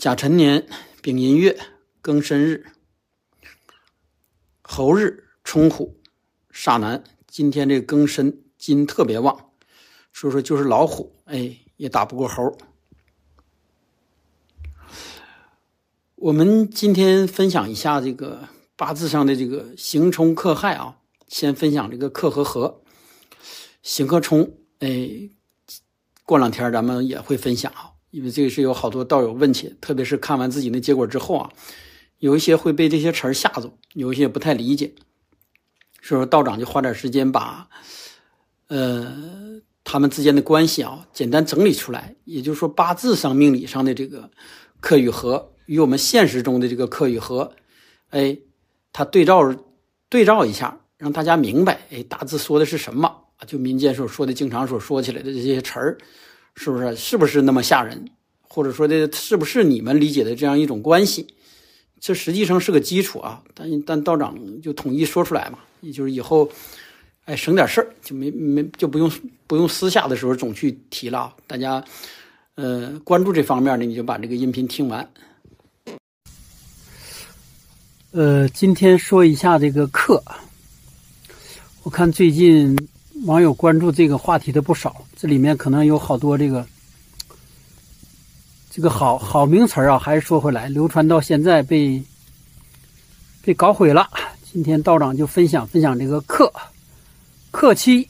[0.00, 0.66] 甲辰年
[1.02, 1.60] 丙寅月
[2.02, 2.64] 庚申日，
[4.62, 6.00] 猴日冲虎，
[6.50, 7.04] 煞南。
[7.26, 9.50] 今天这庚申金特别旺，
[10.10, 12.56] 所以说就是老虎，哎，也打不过猴。
[16.14, 20.96] 我们今天分享一下这个八字上的这个刑冲克害啊。
[21.28, 22.80] 先分享这个克和合，
[23.82, 25.28] 刑克冲，哎，
[26.24, 27.99] 过两天咱们也会分享啊。
[28.10, 31.50] 因为这个是有好多道友问起，特别是看完自己那结果之后啊，
[32.18, 34.92] 有一些会被这些词儿吓住，有一些不太理解。
[36.02, 37.68] 所以说道长就花点时间把，
[38.68, 42.16] 呃，他们之间的关系啊，简单整理出来。
[42.24, 44.30] 也就是说，八字上命理上的这个
[44.80, 47.52] 克与合，与我们现实中的这个克与合，
[48.08, 48.36] 哎，
[48.92, 49.54] 他对照
[50.08, 53.14] 对照一下，让大家明白，哎，大致说的是什么？
[53.46, 55.96] 就民间所说的、经常所说起来的这些词儿。
[56.56, 56.94] 是不是？
[56.96, 58.04] 是不是那么吓人？
[58.52, 61.26] 或者说的，是不是你们理解的这样一种关系？
[62.00, 63.40] 这实际上是个基础啊。
[63.54, 66.50] 但但道长就统一说出来嘛，也就是以后，
[67.26, 69.10] 哎，省点事儿，就没没就不用
[69.46, 71.32] 不用私下的时候总去提了。
[71.46, 71.84] 大家，
[72.56, 75.08] 呃，关注这方面的，你就把这个音频听完。
[78.10, 80.20] 呃，今天说一下这个课，
[81.84, 82.76] 我看最近。
[83.26, 86.66] 网友关注这个话题的不少，这里面可能有好多这个
[88.70, 89.98] 这个好好名词啊。
[89.98, 92.02] 还是说回来，流传到现在被
[93.42, 94.08] 被搞毁了。
[94.50, 96.50] 今天道长就分享分享这个克
[97.50, 98.08] 克妻、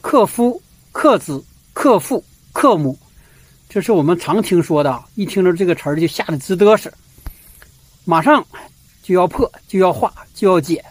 [0.00, 0.60] 克夫、
[0.90, 2.98] 克子、克父、克母，
[3.68, 5.04] 这是我们常听说的。
[5.16, 6.90] 一听着这个词儿就吓得直嘚瑟，
[8.06, 8.44] 马上
[9.02, 10.82] 就要破，就要化，就要解。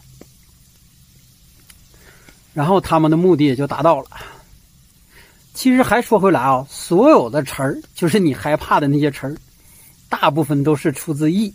[2.55, 4.07] 然后他们的目的也就达到了。
[5.53, 9.35] 其实还说回来啊，所有的词儿，就是你害怕的那些词儿，
[10.09, 11.53] 大部分都是出自意，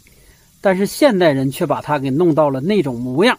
[0.61, 3.39] 但是现代人却把它给弄到了那种模样。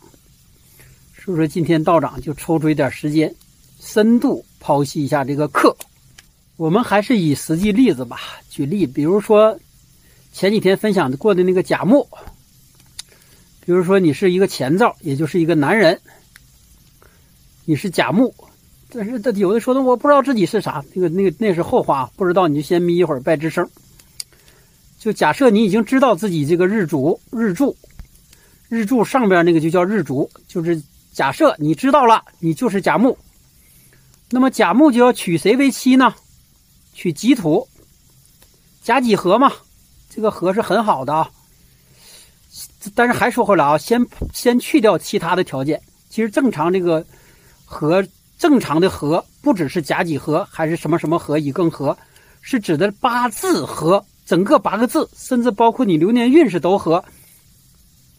[1.16, 3.34] 所以说，今天道长就抽出一点时间，
[3.80, 5.76] 深度剖析一下这个课。
[6.58, 8.20] 我们还是以实际例子吧，
[8.50, 9.56] 举例，比如说
[10.34, 12.08] 前几天分享过的那个甲木，
[13.64, 16.00] 比如说你是一个前兆，也就是一个男人。
[17.66, 18.34] 你是甲木，
[18.90, 23.68] 但是他有的说的我不知道自己是啥，那个那个那是后话，不知道你就先眯一会儿拜吱声。
[25.00, 27.76] 就假设你已经知道自己这个日主日柱，
[28.68, 30.82] 日柱上边那个就叫日主，就是
[31.14, 33.18] 假设你知道了，你就是甲木。
[34.30, 36.14] 那么甲木就要娶谁为妻呢？
[36.94, 37.68] 娶己土，
[38.82, 39.54] 甲己合嘛，
[40.10, 41.30] 这个合是很好的啊。
[42.96, 47.06] 但是还说回来啊，先先去掉其他的条件，其实正常这个。
[47.72, 48.06] 和
[48.38, 51.98] 正常的和不只是甲己合，还是什么什么合乙庚合，
[52.42, 57.04] 是指的八字合，整个八个字，甚至包括你流年运势都合，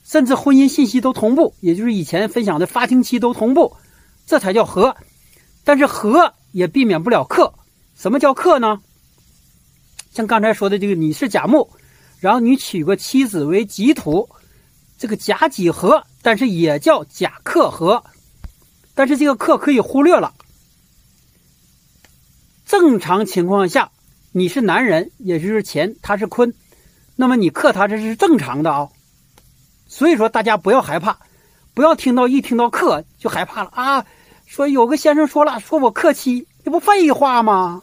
[0.05, 3.77] 甚至婚姻信息都同步，也就是以前分享的发情期都同步，
[4.27, 4.97] 这才叫合。
[5.65, 7.53] 但是合也避免不了克。
[7.95, 8.81] 什么叫克呢？
[10.13, 11.69] 像刚才说的这个，你是甲木，
[12.21, 14.29] 然后你娶个妻子为己土，
[14.99, 18.03] 这个甲己合，但是也叫甲克合。
[18.95, 20.35] 但是这个克可以忽略了。
[22.67, 23.91] 正常情况下，
[24.33, 26.55] 你是男人，也就是乾，他是坤，
[27.17, 28.89] 那么你克他这是正常的啊。
[29.87, 31.19] 所以说大家不要害怕，
[31.75, 34.07] 不要听到一听到克就害怕了啊。
[34.47, 37.83] 说有个先生说了，说我克妻，这不废话吗？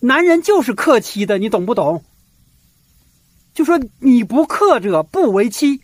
[0.00, 2.04] 男人就是克妻的，你懂不懂？
[3.54, 5.80] 就说你不克者不为妻，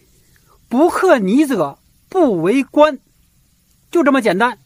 [0.69, 2.99] 不克你者不为官。
[3.91, 4.57] 就这么简单，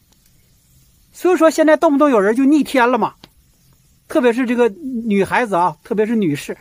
[1.11, 3.15] 所以说现在动不动有人就逆天了嘛，
[4.07, 6.55] 特别是这个女孩子啊，特别是女士，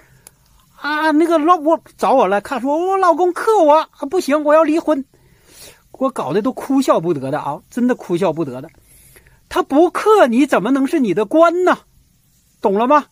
[0.80, 5.04] 啊，那个老我找我来看，说我老公克我不行，我要离婚，
[5.92, 8.70] 给我搞得都哭笑不得的啊，真的哭笑不得的。
[9.50, 11.78] 他不克你怎么能是你的官呢？
[12.62, 13.04] 懂了吗？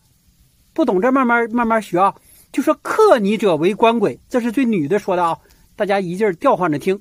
[0.73, 2.15] 不懂这慢慢慢慢学啊。
[2.51, 5.37] 就说克你者为官鬼，这是对女的说的啊，
[5.75, 6.99] 大家一劲儿调换着听。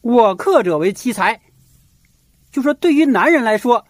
[0.00, 1.38] 我克者为妻财。
[2.50, 3.86] 就说对于男人来说，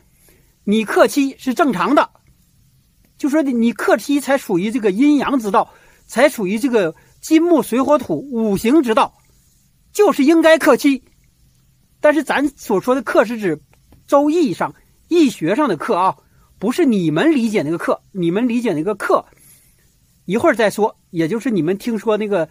[0.64, 2.10] 你克妻是正常的。
[3.16, 5.72] 就说你克妻才属于这个阴阳之道，
[6.06, 9.14] 才属于这个金木水火土五行之道，
[9.92, 11.04] 就是应该克妻。
[12.00, 13.60] 但是咱所说的克是指
[14.06, 14.74] 周易上
[15.08, 16.16] 易学上的克啊，
[16.58, 18.00] 不是你们理解那个克。
[18.12, 19.22] 你们理解那个克，
[20.24, 20.96] 一会儿再说。
[21.10, 22.48] 也就是你们听说那个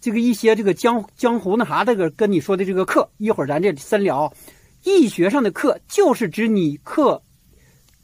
[0.00, 4.30] 这个一些这个江江湖那啥这个跟你说的这个克，一会儿咱这深聊。
[4.88, 7.22] 易学上的克就是指你克，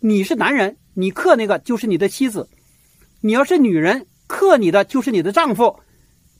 [0.01, 2.47] 你是男人，你克那个就是你的妻子；
[3.23, 5.81] 你要是女人，克你的就是你的丈夫，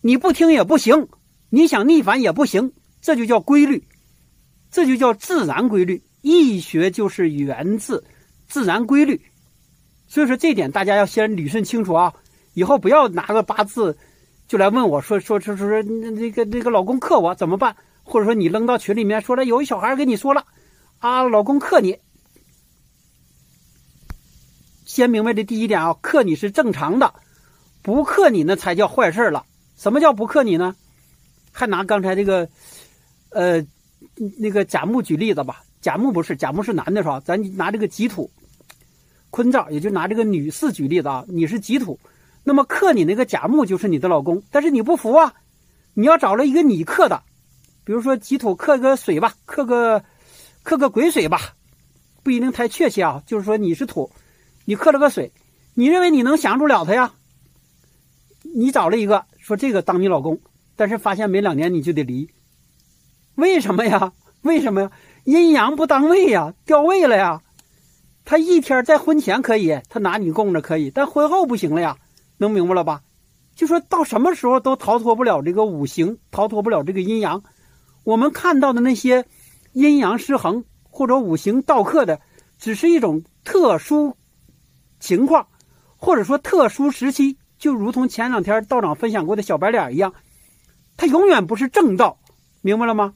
[0.03, 1.09] 你不听也不行，
[1.49, 3.83] 你想逆反也不行，这就叫规律，
[4.71, 6.03] 这就叫自然规律。
[6.21, 8.03] 易学就是源自
[8.47, 9.21] 自然规律，
[10.09, 12.15] 所以说这点大家要先捋顺清楚啊！
[12.55, 13.97] 以后不要拿个八字
[14.47, 17.77] 就来问我说说说说那那个那个老公克我怎么办？
[18.05, 20.45] 或者说你扔到群里面说了有一小孩跟你说了
[20.99, 21.99] 啊，老公克你，
[24.85, 27.15] 先明白这第一点啊，克你是正常的，
[27.83, 29.45] 不克你那才叫坏事了。
[29.77, 30.77] 什么叫不克你呢？
[31.51, 32.49] 还拿刚才这个
[33.31, 33.67] 呃
[34.39, 35.63] 那个甲木举例子吧。
[35.81, 37.21] 甲木不是甲木是男的是吧？
[37.21, 38.31] 咱拿这个己土
[39.31, 41.25] 坤兆，也就拿这个女士举例子啊。
[41.29, 41.99] 你是己土，
[42.43, 45.35] 那么克你那个甲木就是你的老公，但是你不服啊，
[45.93, 47.23] 你要找了一个你克的，
[47.85, 50.03] 比如说己土克个水吧，克个
[50.63, 51.55] 克个癸水吧，
[52.23, 53.23] 不一定太确切啊。
[53.27, 54.11] 就是说你是土，
[54.65, 55.33] 你克了个水，
[55.75, 57.13] 你认为你能降住了他呀？
[58.43, 60.41] 你找了一个说这个当你老公，
[60.77, 62.31] 但是发现没两年你就得离，
[63.35, 64.13] 为什么呀？
[64.43, 64.91] 为什么呀？
[65.25, 67.43] 阴阳不当位呀，掉位了呀。
[68.27, 71.99] 他一天在婚前可以，他拿你供着可以，但婚后不行了呀。
[72.39, 73.03] 能明白了吧？
[73.55, 77.43] 就说到什么时候都逃脱不了这个五行，逃脱不了这个阴阳。
[78.05, 79.27] 我们看到的那些
[79.73, 82.21] 阴阳失衡或者五行倒克的，
[82.59, 84.17] 只是一种特殊
[85.01, 85.49] 情况，
[85.97, 87.39] 或者说特殊时期。
[87.57, 90.13] 就如同前两天道长分享过的小白脸一样，
[90.99, 92.19] 它永远不是正道，
[92.61, 93.15] 明白了吗？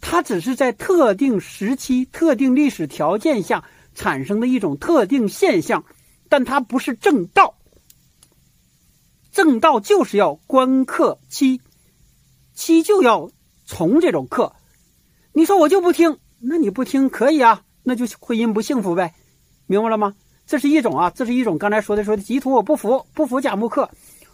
[0.00, 3.64] 它只是在特定时期、特定历史条件下
[3.94, 5.84] 产生的一种特定现象，
[6.30, 7.58] 但它不是正道。
[9.30, 11.60] 正道就是要观克妻，
[12.54, 13.30] 妻就要
[13.64, 14.52] 从这种克。
[15.32, 19.14] 你说我就不听，那你不听可以啊，那就婚姻不幸福呗，
[19.66, 20.14] 明白了吗？
[20.46, 23.90] 这是一种啊，这是一种刚才说的说的吉土我不服，不服甲木克，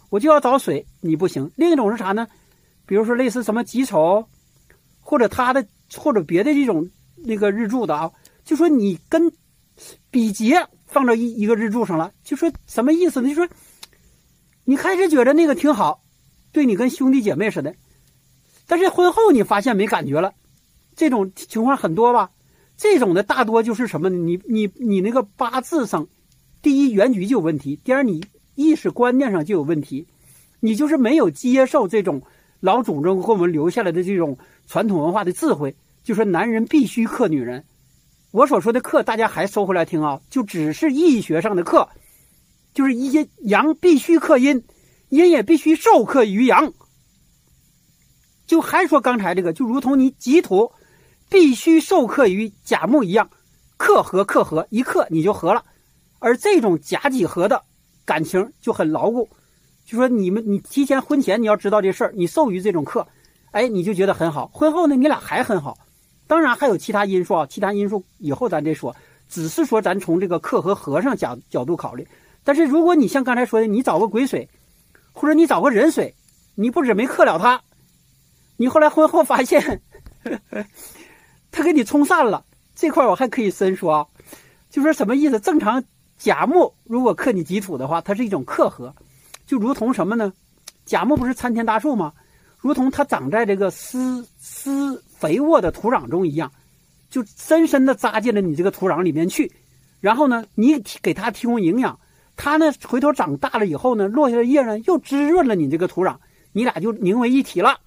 [0.09, 1.51] 我就要找水，你不行。
[1.55, 2.27] 另一种是啥呢？
[2.85, 4.27] 比如说类似什么吉丑。
[5.01, 5.65] 或者他的，
[5.97, 8.11] 或者别的这种那个日柱的啊，
[8.45, 9.31] 就说你跟
[10.11, 13.29] 比劫放到一一个日柱上了，就说什么意思呢？
[13.29, 13.47] 就说
[14.65, 16.03] 你开始觉得那个挺好，
[16.51, 17.73] 对你跟兄弟姐妹似的，
[18.69, 20.33] 但是婚后你发现没感觉了，
[20.95, 22.29] 这种情况很多吧？
[22.77, 24.17] 这种的大多就是什么呢？
[24.17, 26.07] 你你你那个八字上，
[26.61, 28.23] 第一原局就有问题，第二你
[28.53, 30.07] 意识观念上就有问题，
[30.59, 32.21] 你就是没有接受这种
[32.59, 34.37] 老祖宗给我们留下来的这种。
[34.71, 37.65] 传统文化的智慧，就说男人必须克女人。
[38.29, 41.89] 我所说的克，大家还收回来听啊，就只是易学上的克，
[42.75, 44.63] 就是一阴阳必须克阴，
[45.09, 46.71] 阴也必须受克于阳。
[48.49, 50.71] 就还说刚才这个，就如同你己土
[51.29, 53.29] 必须受克于甲木一样，
[53.77, 55.63] 克合克合，一克你就合了。
[56.17, 57.61] 而这种甲己合的
[58.05, 59.29] 感情就很牢固。
[59.85, 63.07] 就说你们，你提前婚前你要知道这事儿，你受于这种克。
[63.51, 64.47] 哎，你就觉得很好。
[64.51, 65.77] 婚后呢，你俩还很好。
[66.25, 68.95] 当然还有其他因素啊，其他因素以后咱再说。
[69.29, 72.07] 只是说咱从这个克和合上角角度考虑。
[72.43, 74.49] 但是如果你像刚才说的，你找个癸水，
[75.13, 76.15] 或者你找个壬水，
[76.55, 77.61] 你不止没克了他，
[78.59, 79.81] 你后来婚后发现
[81.49, 82.43] 他给你冲散了。
[82.75, 84.09] 这块我还可以深说，
[84.69, 85.39] 就说什么意思？
[85.39, 85.81] 正常
[86.17, 88.93] 甲木如果克你己土的话，它是一种克合，
[89.45, 90.33] 就如同什么呢？
[90.83, 92.11] 甲木不是参天大树吗？
[92.57, 94.69] 如同它长在这个湿湿
[95.07, 96.51] 肥沃的土壤中一样，
[97.09, 99.49] 就深深的扎进了你这个土壤里面去。
[100.01, 101.97] 然后呢，你给它提供营养，
[102.35, 106.17] 它呢回头长大了以后呢，落下的叶呢又滋润了你这个土壤，
[106.51, 107.79] 你俩就凝为一体了，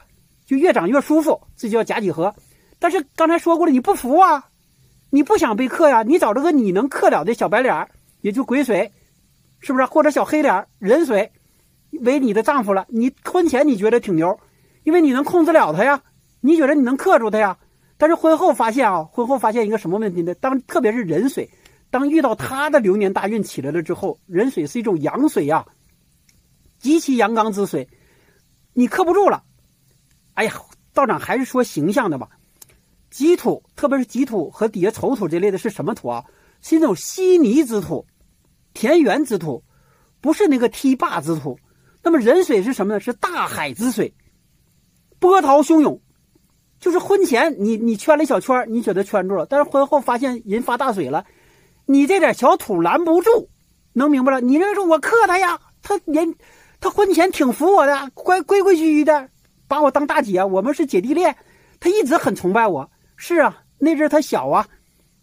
[0.52, 1.40] 就越长越舒服。
[1.56, 2.34] 这叫甲己合。
[2.78, 4.50] 但是刚才说过了，你不服啊，
[5.08, 6.02] 你不想被克呀？
[6.02, 7.88] 你找这个你能克了的小白脸，
[8.20, 8.92] 也就癸水，
[9.60, 9.86] 是不是？
[9.86, 11.32] 或者小黑脸壬水，
[12.02, 12.84] 为你的丈夫了。
[12.90, 14.38] 你婚前你觉得挺牛。
[14.84, 16.02] 因为你能控制了他呀，
[16.42, 17.56] 你觉得你能克住他呀？
[17.96, 20.34] 但是婚后发现啊，婚后发现一个什么问题呢？
[20.34, 21.48] 当特别是壬水，
[21.88, 25.64] 当遇到他的流年大运起来了之后，壬水是一种阳水呀，
[26.80, 27.88] 极其阳刚之水，
[28.74, 29.44] 你克不住了。
[30.34, 30.52] 哎呀，
[30.92, 32.28] 道长还是说形象的吧。
[33.10, 36.24] 吉土，特别是吉土和底下丑土这类的是什么土啊？
[36.62, 38.06] 是一种稀泥之土，
[38.72, 39.62] 田园之土，
[40.20, 41.58] 不是那个堤坝之土。
[42.02, 43.00] 那么壬水是什么呢？
[43.00, 44.14] 是大海之水。
[45.18, 46.00] 波涛汹涌，
[46.80, 51.24] 就是婚前你你圈了一小圈，你觉得圈住了，但是婚后发现人发大水了，
[51.86, 53.48] 你这点小土拦不住，
[53.92, 54.40] 能明白了？
[54.40, 56.34] 你认为说我克他呀，他人
[56.80, 59.28] 他婚前挺服我的，乖规规矩矩的，
[59.72, 61.34] 把我当大姐，我们是姐弟恋，
[61.80, 62.90] 他一直很崇拜我。
[63.16, 64.68] 是啊，那阵他小啊，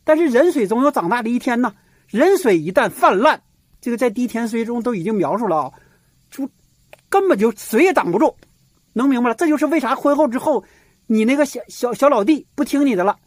[0.04, 1.76] 但是人水总有长大的一天呢。
[2.08, 3.40] 人水一旦泛滥，
[3.80, 5.72] 这个在《滴天髓》中都已经描述了啊，
[6.32, 6.50] 就
[7.10, 8.36] 根本就谁也挡不住，
[8.94, 9.36] 能明白了？
[9.36, 10.64] 这就是为啥婚后之后，
[11.06, 13.20] 你那个小小小老弟不听你的了，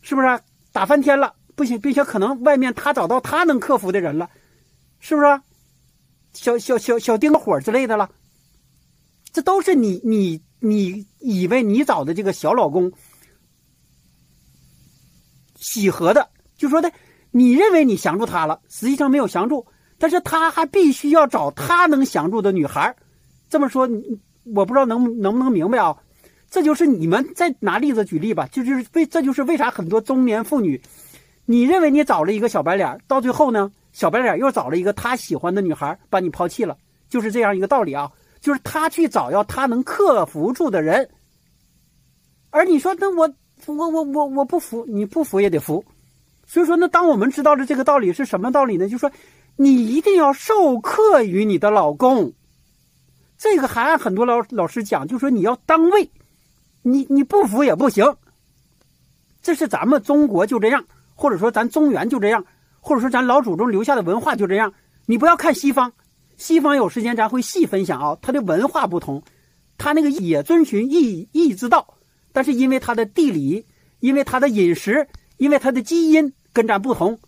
[0.00, 0.40] 是不是？
[0.72, 4.30] 打翻天了，不行，并且可能外面他找到他能克服的人了，
[5.00, 5.26] 是不是？
[6.32, 8.08] 小小小小丁火之类的了，
[9.34, 12.92] 这都是你你你以为你找的这个小老公
[15.56, 16.90] 喜合的，就说的
[17.30, 19.66] 你认为你降住他了，实际上没有降住，
[19.98, 22.94] 但是他还必须要找他能降住的女孩
[23.50, 23.88] 这么说，
[24.54, 25.96] 我不知道能能不能明白啊？
[26.50, 30.80] 这就是你们再拿例子举例吧，就就是为这就是为啥很多中年妇女，
[31.44, 33.72] 你认为你找了一个小白脸，到最后呢？
[33.92, 36.76] 小白脸又找了一个他喜欢的女孩，把你抛弃了，
[37.08, 38.10] 就是这样一个道理啊。
[38.42, 41.08] 就是他去找要他能克服住的人，
[42.50, 43.32] 而你说那我
[43.66, 45.82] 我我我我不服，你不服也得服。
[46.44, 48.88] 所以说，那当我们知道了这个道理是什么道理呢？
[48.88, 49.10] 就说
[49.56, 52.32] 你一定要授课于你的老公，
[53.38, 56.10] 这个还按很多老老师讲，就说你要当位，
[56.82, 58.04] 你你不服也不行。
[59.40, 60.84] 这是咱们中国就这样，
[61.14, 62.44] 或者说咱中原就这样。
[62.80, 64.74] 或者说，咱老祖宗留下的文化就这样。
[65.06, 65.92] 你不要看西方，
[66.36, 68.18] 西方有时间咱会细分享啊。
[68.22, 69.22] 它的文化不同，
[69.78, 71.98] 它那个也遵循义义之道，
[72.32, 73.66] 但是因为它的地理，
[74.00, 77.18] 因为它的饮食，因为它的基因跟咱不同，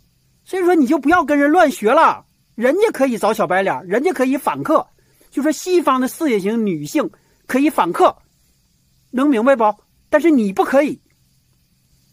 [0.45, 2.27] 所以说你就不要跟人乱学了。
[2.55, 4.87] 人家可以找小白脸，人家可以反客，
[5.31, 7.11] 就说西方的事业型女性
[7.47, 8.17] 可以反客，
[9.11, 9.65] 能明白不？
[10.09, 11.01] 但是你不可以。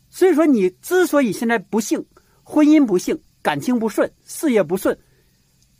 [0.09, 2.05] 所以说，你之所以现在不幸，
[2.43, 3.19] 婚姻不幸。
[3.43, 4.95] 感情不顺，事业不顺，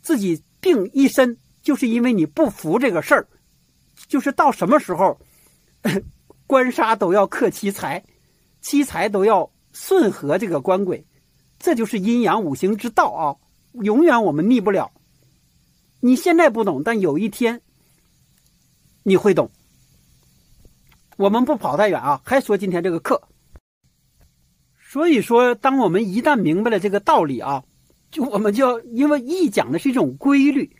[0.00, 3.26] 自己病一身，就是因为你不服这个事儿，
[4.08, 5.18] 就是到什么时候，
[6.46, 8.02] 官杀都要克妻财，
[8.60, 11.04] 妻财都要顺和这个官鬼，
[11.58, 13.36] 这就是阴阳五行之道啊！
[13.82, 14.92] 永远我们逆不了。
[16.00, 17.60] 你现在不懂，但有一天
[19.02, 19.50] 你会懂。
[21.16, 23.20] 我们不跑太远啊，还说今天这个课。
[24.78, 27.64] 所以说，当我们一旦明白了这个道理啊，
[28.12, 30.70] 就我们就，因为易讲的是一种规律，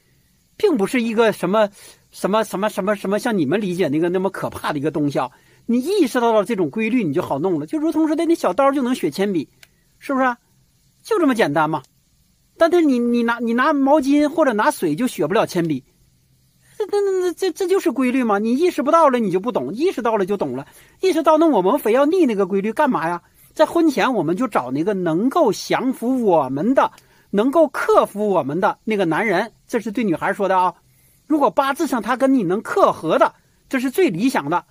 [0.57, 1.69] 并不是一个什么
[2.11, 5.31] 什么什么什么什么像你们理解那个那么可怕的一个东西啊。
[5.65, 7.67] 你意识到了这种规律，你就好弄了。
[7.67, 9.49] 就如同说的，那小刀就能削铅笔，
[9.99, 10.37] 是不是？
[11.03, 11.83] 就这么简单嘛。
[12.59, 15.85] 但是你你拿你拿毛巾或者拿水就削不了铅笔，
[16.77, 18.39] 这这这这这就是规律嘛。
[18.39, 20.67] 你意识不到了，你就不懂；意识到了就懂了。
[21.01, 23.23] 意识到那我们非要逆那个规律干嘛呀？
[23.55, 26.91] 在婚前，我们就找那个能够降服我们的、
[27.33, 29.53] 能够克服我们的那个男人。
[29.67, 30.75] 这是对女孩说的啊。
[31.27, 33.35] 如果八字上他跟你能克合的，
[33.69, 34.65] 这是最理想的。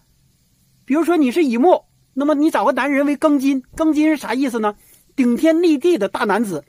[0.86, 3.64] 比如说你是乙木，那么你找个男人为庚金。
[3.76, 4.76] 庚金是啥意思呢？
[5.16, 6.64] 顶天立地的大男子，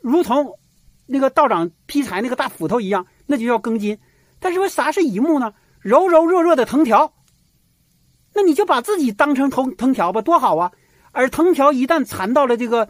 [0.00, 0.58] 如同
[1.06, 3.98] 那个道长劈柴那个大斧头一样，那就叫庚金。
[4.38, 5.54] 但是说啥是乙木呢？
[5.80, 7.14] 柔柔弱弱的藤条。
[8.34, 10.72] 那你就把自己当成藤藤条吧，多好啊！
[11.12, 12.88] 而藤条一旦缠到了这个，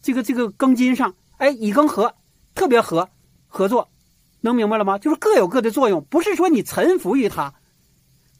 [0.00, 2.14] 这个这个庚金上，哎，乙庚合，
[2.54, 3.08] 特别合
[3.48, 3.88] 合作，
[4.40, 4.98] 能明白了吗？
[4.98, 7.54] 就是各有各的作用，不是说你臣服于他。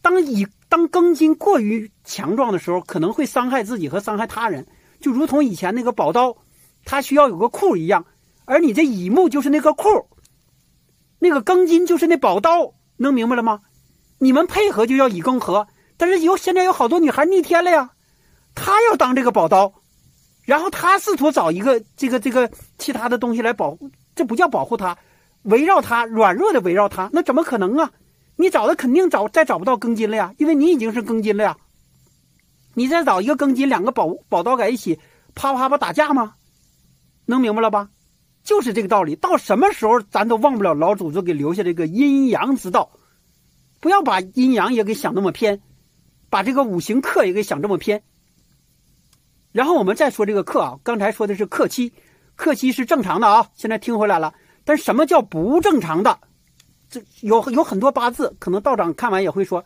[0.02, 4.66] 当乙当庚金过于强壮的时候，可能会伤害自己和伤害他人，
[5.00, 6.36] 就如同以前那个宝刀，
[6.84, 8.04] 它需要有个库一样，
[8.44, 9.88] 而你这乙木就是那个库，
[11.18, 13.62] 那个庚金就是那宝刀，能明白了吗？
[14.18, 17.90] 你们配合就要乙庚合，但是有现在有好多女孩逆天了呀。
[18.54, 19.74] 她要当这个宝刀，
[20.44, 24.98] 然后他试图找一个这个这个其他的东西来保护，这不叫保护他，
[25.42, 27.90] 围绕他软弱的围绕他，那怎么可能啊？
[28.36, 31.56] 你找的肯定找再找不到庚金了呀，因为你已经是庚金了呀。
[32.74, 34.98] 你再找一个庚金，两个宝宝刀在一起，
[35.34, 36.34] 啪啪啪打架吗？
[37.26, 37.88] 能明白了吧？
[38.42, 39.16] 就是这个道理。
[39.16, 42.90] 到什么时候咱都忘不了老祖宗给留下这个阴阳之道，
[43.80, 45.62] 不要把阴阳也给想那么偏，
[46.28, 48.02] 把这个五行克也给想这么偏。
[49.54, 51.92] 然后我们再说这个克啊，刚才说的是克妻，
[52.34, 54.34] 克妻是正常的啊，现在听回来了。
[54.64, 56.18] 但什么叫不正常的？
[56.90, 59.64] 这有有很多八字，可能道长看完也会说：“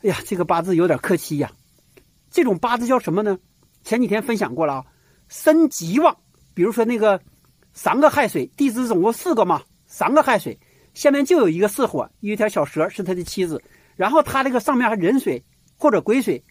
[0.00, 1.52] 哎呀，这个八字有点克妻呀。”
[2.32, 3.38] 这种八字叫什么呢？
[3.84, 4.84] 前几天分享过了啊，
[5.28, 6.16] 身极旺，
[6.54, 7.20] 比如说那个
[7.74, 10.58] 三个亥水，地支总共四个嘛，三个亥水，
[10.94, 13.62] 下面就有一个巳火，一条小蛇是他的妻子，
[13.96, 15.44] 然后他这个上面还壬水
[15.76, 16.42] 或者癸水，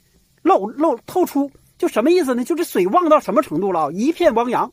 [0.43, 1.49] 漏漏透出。
[1.77, 2.43] 就什么意思呢？
[2.43, 3.91] 就是水旺到什么程度了？
[3.91, 4.71] 一片汪洋，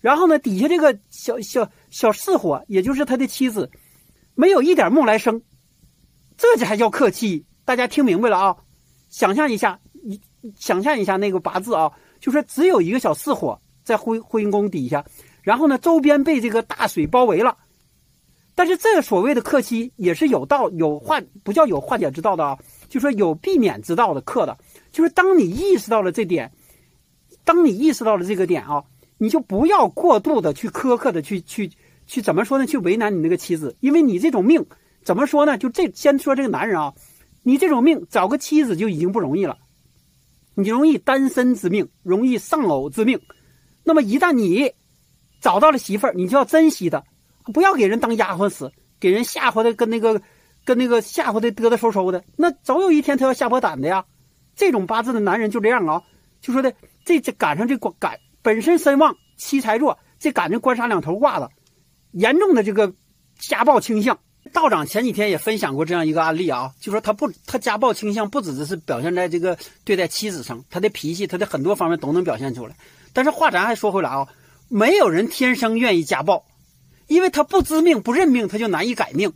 [0.00, 3.70] 然后呢，底下这个小小小四火，也就是他的妻子，
[4.34, 5.42] 没有一点木来生，
[6.36, 7.44] 这才叫克妻。
[7.64, 8.56] 大家听明白了啊？
[9.08, 10.20] 想象一下，你
[10.56, 15.04] 想象一下那个八字啊，就说只有一个小四火在婚婚姻宫底下，
[15.42, 17.56] 然后呢，周边被这个大水包围了，
[18.54, 24.56] 但是这个所谓的克妻也是有道有化，不叫有化解之道的啊，就说有避免之道的克的，
[24.96, 26.50] 就是当你意识到了这点，
[27.44, 28.82] 当你意识到了这个点啊，
[29.18, 31.70] 你就不要过度的去苛刻的去去
[32.06, 32.64] 去怎么说呢？
[32.64, 34.64] 去为难你那个妻子，因为你这种命
[35.04, 35.58] 怎么说呢？
[35.58, 36.94] 就这先说这个男人啊，
[37.42, 39.58] 你这种命找个妻子就已经不容易了，
[40.54, 43.20] 你容易单身之命，容易丧偶之命。
[43.84, 44.72] 那么一旦你
[45.42, 47.04] 找到了媳妇儿，你就要珍惜她，
[47.52, 50.22] 不要给人当丫鬟使，给人吓唬的跟那个
[50.64, 52.24] 跟那个吓唬的嘚嘚嗖嗖的。
[52.34, 54.02] 那总有一天他要吓破胆的呀。
[54.56, 56.02] 这种八字的男人就这样啊，
[56.40, 61.50] 就说的这这赶上这官赶本身身旺七财弱，这赶上官杀两头挂的，
[62.12, 62.92] 严重的这个
[63.38, 64.18] 家暴倾向。
[64.52, 72.74] 道长前几天也分享过这样一个案例啊，就说他不他家暴倾向不只是表现在这个对待妻子上，他的脾气他的很多方面都能表现出来。
[73.12, 74.28] 但是话咱还说回来啊，
[74.68, 76.46] 没有人天生愿意家暴，
[77.08, 79.32] 因为他不知命不认命，他就难以改命。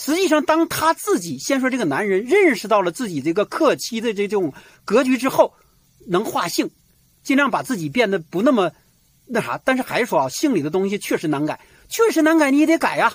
[0.00, 5.54] 实际上，当他自己先说这个男人认识到了自己这个克妻的这种格局之后，
[6.06, 6.70] 能化性，
[7.24, 8.70] 尽量把自己变得不那么
[9.26, 9.60] 那啥。
[9.64, 13.12] 但是还是说啊，性里的东西确实难改，确实难改，你也得改呀，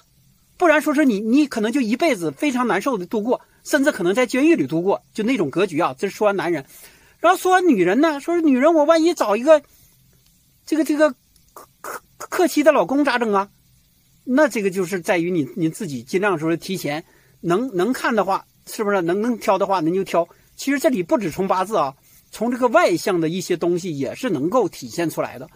[0.57, 5.95] 不然说是你你可能就一辈子非常难受的度过，甚至可能在监狱里度过，就那种格局啊。
[5.97, 6.65] 这说完男人，
[7.19, 9.63] 然后说完女人呢，说是女人，我万一找一个。
[10.65, 11.11] 这个这个
[11.53, 13.49] 克克克妻的老公咋整啊？
[14.23, 17.03] 那这个就是在于你你自己尽量说提前
[17.41, 20.27] 能能看的话，是不是能能挑的话，您就挑。
[20.55, 21.95] 其实这里不止从八字啊，
[22.31, 25.49] 从这个外向的一些东西也是能够体现出来的，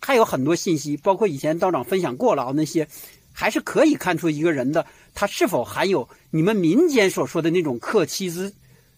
[0.00, 2.88] 还有很多信息，包括以前道长分享过了啊，那些
[3.32, 8.52] 还是可以看出一个人的他是否含有你们民间所说的那种克妻之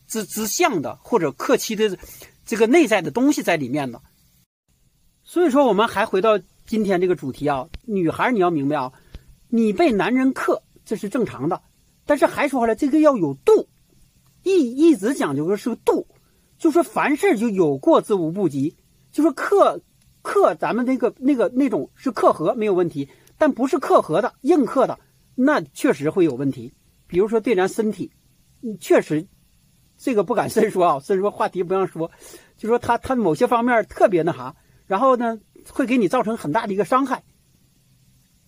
[0.07, 1.99] 之之相的，或者克妻的
[2.47, 4.00] 这个内在的东西在里面的。
[5.25, 8.92] 所以说，我们还回到今天这个主题啊，女孩你要明白啊，
[9.54, 11.61] 你被男人克这是正常的，
[12.06, 13.68] 但是还说回来，这个要有度，
[14.42, 16.06] 一一直讲究的是个度，
[16.56, 18.75] 就说凡事就有过之无不及，
[19.10, 19.82] 就说克
[20.23, 24.99] 克咱们那个那个那种是克合没有问题，但不是克合的硬克的，
[25.34, 26.73] 那确实会有问题。
[27.06, 28.10] 比如说对咱身体，
[28.80, 29.26] 确实
[29.99, 32.10] 这个不敢深说啊， 所以说话题不让说，
[32.56, 34.56] 就说他他某些方面特别那啥。
[34.86, 35.38] 然后呢，
[35.71, 37.23] 会给你造成很大的一个伤害，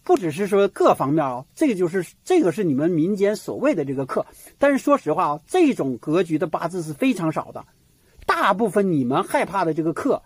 [0.04, 4.24] 不只是说各方面啊，这个就是这个是你们民间所谓的这个克，
[4.58, 7.64] 但是说实话啊，这种格局的八字是非常少的，
[8.26, 10.22] 大部分你们害怕的这个克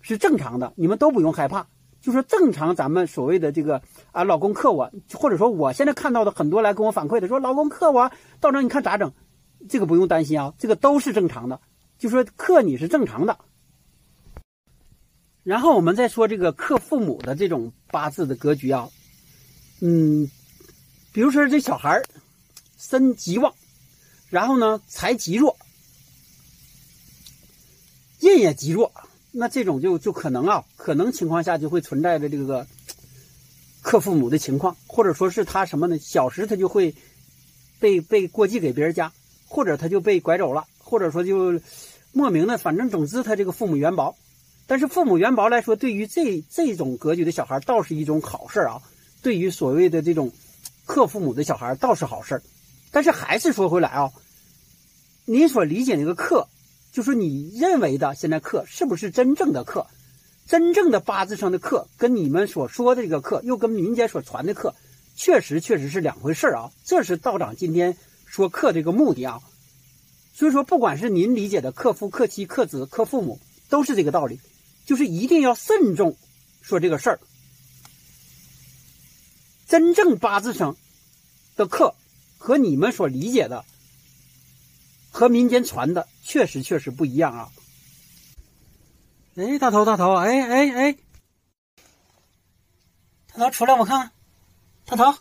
[0.00, 1.68] 是正常的，你们都不用害怕，
[2.00, 3.80] 就说正常咱们所谓的这个
[4.10, 9.12] 啊，老公克我，或者说我现在看到的很多来跟我反馈的说老公克我，道长你看咋整？
[9.68, 11.60] 这个不用担心啊，这个都是正常的，
[11.96, 13.38] 就说克你是正常的。
[15.44, 18.88] 然后我们再说这个克父母的这种八字的格局啊，
[19.84, 20.30] 嗯，
[21.12, 22.00] 比如说这小孩
[22.78, 23.52] 身极旺，
[24.30, 25.56] 然后呢财极弱，
[28.20, 28.92] 印也极弱，
[29.32, 32.64] 那这种就就可能啊，可能情况下就会存在着这个
[33.82, 35.98] 克父母的情况，或者说是他什么呢？
[35.98, 36.94] 小时他就会
[37.80, 39.10] 被被过继给别人家，
[39.48, 41.60] 或者他就被拐走了，或者说就
[42.12, 44.16] 莫名的，反正总之他这个父母元宝。
[44.68, 48.80] 但是父母元宝来说，对于这这种格局的小孩，倒是一种好事啊。
[49.22, 50.32] 对于所谓的这种
[50.84, 52.42] 克父母的小孩，倒是好事
[52.90, 54.10] 但是还是说回来啊，
[55.24, 56.48] 你所理解那个克，
[56.92, 59.86] 就是你认为的现在克是不是真正的克？
[60.46, 64.74] 真正的八字上的克，跟你们所说的这个克，又跟民间所传的克，
[65.14, 66.70] 确实确实是两回事啊。
[66.84, 69.40] 这是道长今天说克这个目的啊。
[70.34, 74.40] 所以说，不管是您理解的克夫、克妻、克子、克父母，都是这个道理。
[74.84, 76.16] 就是一定要慎重
[76.60, 77.20] 说这个事儿。
[79.72, 80.76] 真正八字上
[81.56, 81.94] 的克
[82.36, 83.64] 和你们所理解的、
[85.10, 87.48] 和民间传的，确实确实不一样啊！
[89.34, 90.98] 哎，大头大头，哎哎哎，
[93.28, 94.12] 大头出来我看，
[94.84, 95.18] 大头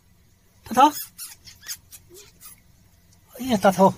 [0.66, 0.98] 大头，
[3.40, 3.94] 哎呀，大头，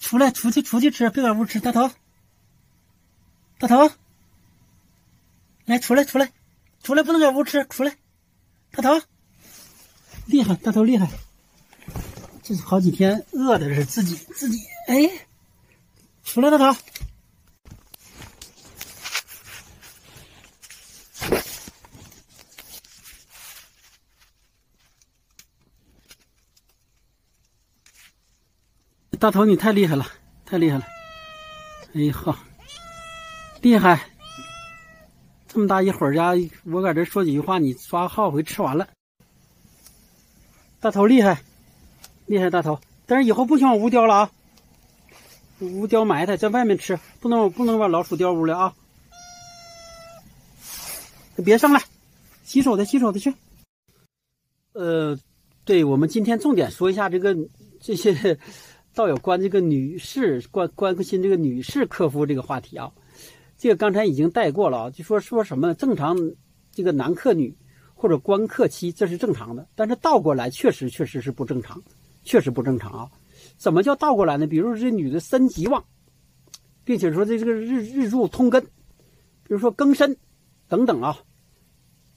[0.00, 1.88] 出来出去出去吃，别搁屋吃，大头。
[3.60, 3.92] 大头，
[5.66, 6.32] 来出来出来，
[6.82, 7.96] 出来不能搁屋吃，出来，
[8.76, 9.06] 大头，
[10.26, 11.08] 厉害，大头厉害，
[12.42, 15.26] 这是好几天饿的是自己自己，哎，
[16.22, 16.78] 出来，大头，
[29.18, 30.06] 大头你太厉害了，
[30.44, 30.86] 太厉害了，
[31.94, 32.38] 哎好。
[33.62, 34.15] 厉害！
[35.56, 38.86] 这么大一会儿家，我搁这说几句话，你刷个号回吃完了。
[40.80, 41.40] 大头厉害，
[42.26, 42.78] 厉害大头！
[43.06, 44.30] 但是以后不许往屋叼了啊！
[45.60, 48.74] 屋叼埋汰，在外面吃，不能不能把老鼠叼屋里啊！
[51.42, 51.82] 别上来，
[52.44, 53.32] 洗手的洗手的去。
[54.74, 55.18] 呃，
[55.64, 57.34] 对我们今天重点说一下这个
[57.80, 58.38] 这些
[58.94, 62.92] 道友关这个女士关关心这个女士客服这个话题啊。
[63.58, 66.14] 这个刚才已经带过了啊，就说说什么正常
[66.70, 67.56] 这个男克女
[67.94, 69.66] 或者官克妻，这是正常的。
[69.74, 71.82] 但是倒过来确实确实是不正常，
[72.22, 73.10] 确实不正常啊。
[73.56, 74.46] 怎么叫倒过来呢？
[74.46, 75.82] 比如说这女的身极旺，
[76.84, 80.14] 并且说这这个日日柱通根，比如说庚申
[80.68, 81.18] 等等啊，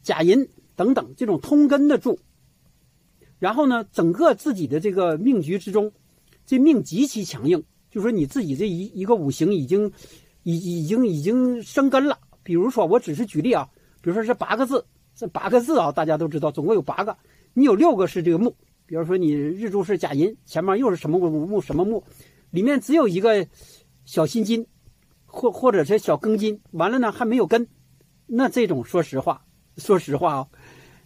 [0.03, 2.19] 甲寅等等这种通根的柱。
[3.37, 5.89] 然后呢，整个自己的这个命局之中，
[6.45, 9.89] 这命极其强硬，就说你自己这一一个五行已经。
[10.57, 12.17] 已已经已经生根了。
[12.43, 13.69] 比如说，我只是举例啊，
[14.01, 14.83] 比如说这八个字，
[15.13, 17.15] 这八个字啊，大家都知道，总共有八个。
[17.53, 22.03] 你有六个是这个木，比如说你日柱是甲寅，前面又是什么木什么木，
[22.49, 23.47] 里面只有一个
[24.05, 24.65] 小辛金，
[25.25, 27.67] 或或者是小庚金，完了呢还没有根。
[28.25, 29.43] 那这种说实话，
[29.77, 30.47] 说实话啊，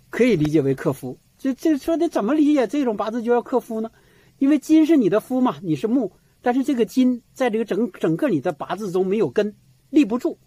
[0.10, 1.18] 可以理解为克夫。
[1.38, 3.92] 这这说的怎么理解这种八字就要克夫呢？
[4.38, 6.14] 因为金是你的夫嘛，你是木。
[6.44, 9.56] 但是这个金在这个整整个你的八字中没有根，
[9.90, 10.38] 立不住。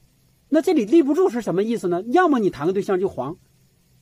[0.48, 2.02] 那这里立不住是什么意思呢？
[2.12, 3.37] 要么你谈个对象就黄，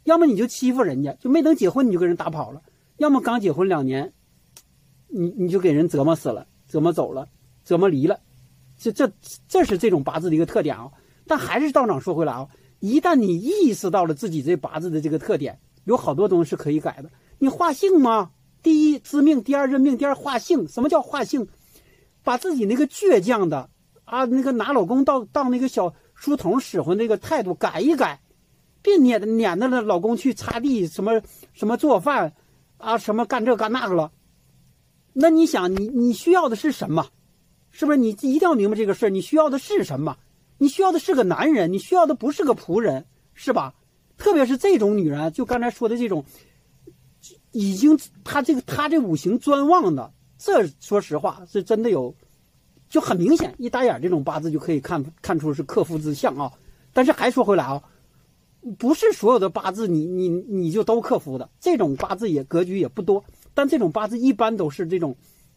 [0.03, 2.61] 要么你就欺负人家，就没等结婚你就给人打跑了；
[2.99, 4.13] 要么刚结婚两年，
[5.07, 7.29] 你你就给人折磨死了，折磨走了，
[7.65, 8.19] 折磨离了。
[8.77, 9.11] 这这
[9.49, 10.91] 这是这种八字的一个特点啊。
[11.27, 12.49] 但还是道长说回来啊，
[12.81, 17.11] 一旦你意识到了自己这八字的这个特点，有好多东西是可以改的。
[17.39, 18.33] 你化性吗？
[18.63, 20.67] 第一知命，第二认命，第二化性。
[20.69, 21.47] 什么叫化性？
[22.25, 23.71] 把自己那个倔强的
[24.05, 28.21] 啊，那个拿老公当当那个小书童使唤那个态度改一改，
[28.83, 32.35] 别撵撵着了老公去擦地什么什么做饭
[32.79, 34.11] 啊，什么干这干那个了。
[35.13, 37.07] 那你想，你你需要的是什么？
[37.71, 39.11] 是不是你一定要明白这个事儿？
[39.11, 40.17] 你需要的是什么？
[40.59, 43.75] 你需要的是个男人，你需要的不是个仆人，是吧？
[44.17, 46.25] 特别是这种女人，就刚才说的这种，
[47.53, 50.13] 已经她这个她这五行专旺的。
[50.45, 52.15] 这说实话是真的有，
[52.91, 56.53] 就很明显，一打眼这种八字就可以看看出是克夫之相啊。
[56.93, 57.83] 但是还说回来啊，
[58.79, 63.25] 不是所有的八字你你你就都克夫的，这种八字也格局也不多。
[63.55, 65.17] 但这种八字一般都是这种，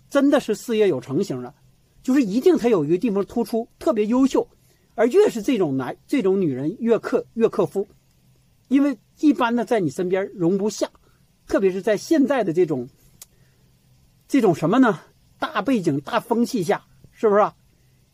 [0.10, 1.54] 真的是事业有成型的，
[2.02, 4.48] 就是一定他有一个地方突出，特别优秀。
[4.96, 7.86] 而越是这种男这种女人越克越克夫，
[8.70, 10.90] 因为一般的在你身边容不下，
[11.46, 12.88] 特别是在现在的这种。
[14.28, 15.00] 这种什么呢？
[15.40, 17.56] 大背景、大风气下，是不是啊？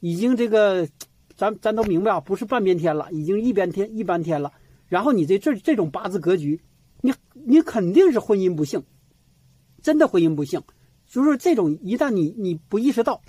[0.02, 0.88] 已经这个，
[1.36, 4.52] 咱咱都明白啊，不是半边天了，已经一边天一般天了。
[4.88, 6.62] 然后你这这这种八字格局，
[7.02, 8.84] 你你肯定是婚姻不幸，
[9.82, 10.62] 真的婚姻不幸。
[11.08, 13.22] 就是这种一旦你你不意识到，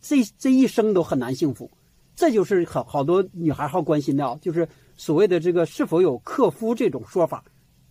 [0.00, 1.70] 这这一生都很难幸福。
[2.14, 7.42] 这就是好好多女孩好关心的啊，就是所谓的这个是否有克夫这种说法？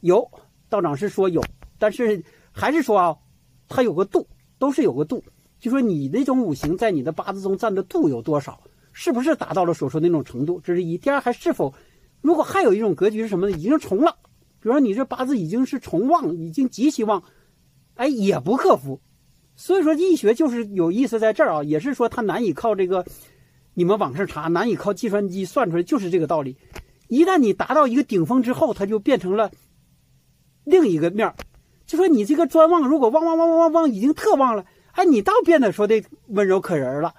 [0.01, 0.29] 有
[0.69, 1.43] 道长是说有，
[1.77, 3.17] 但是还是说啊。
[3.67, 5.23] 它有个度，都是有个度，
[5.59, 10.61] 就说你那种五行在你的八字中占的度有多少，是不是达到了所说那种程度？
[10.63, 10.97] 这是一。
[10.97, 11.73] 第二，还是否，
[12.21, 13.57] 如果还有一种格局是什么呢？
[13.57, 14.17] 已经重了，
[14.59, 17.23] 比如说你这八字已经是重旺，已经极其旺，
[17.95, 19.01] 哎，也不克服。
[19.55, 23.05] 所以说易学就是有意思在这儿啊，也是说它难以靠这个
[23.73, 26.57] 你们网上查，难以靠计算机算出来，就是这个道理。
[27.07, 29.51] 一旦你达到一个顶峰之后，它就变成了
[30.63, 31.35] 另一个面儿。
[31.85, 37.13] 就说你这个专旺，如果旺旺旺旺旺旺已经特旺了，哎，你倒变得说的温柔可人了，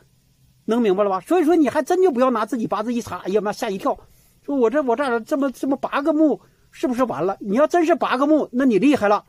[0.65, 1.21] 能明白了吧？
[1.21, 3.97] 所以说你还真就不要拿自己八字一查，哎呀妈吓一跳，
[4.45, 7.37] 说我这我这这么这么八个木是不是完了？
[7.41, 9.25] 你要真是八个木，那你厉害了，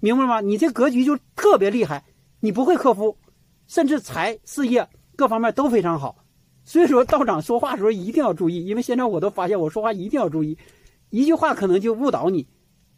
[0.00, 0.40] 明白吗？
[0.40, 2.04] 你这格局就特别厉害，
[2.40, 3.18] 你不会克夫，
[3.66, 6.16] 甚至财事业各方面都非常好。
[6.64, 10.56] 所以说道长说话的时候一定要注意，因为现在我都发现我说话一定要注意，
[11.10, 12.48] 一句话可能就误导你，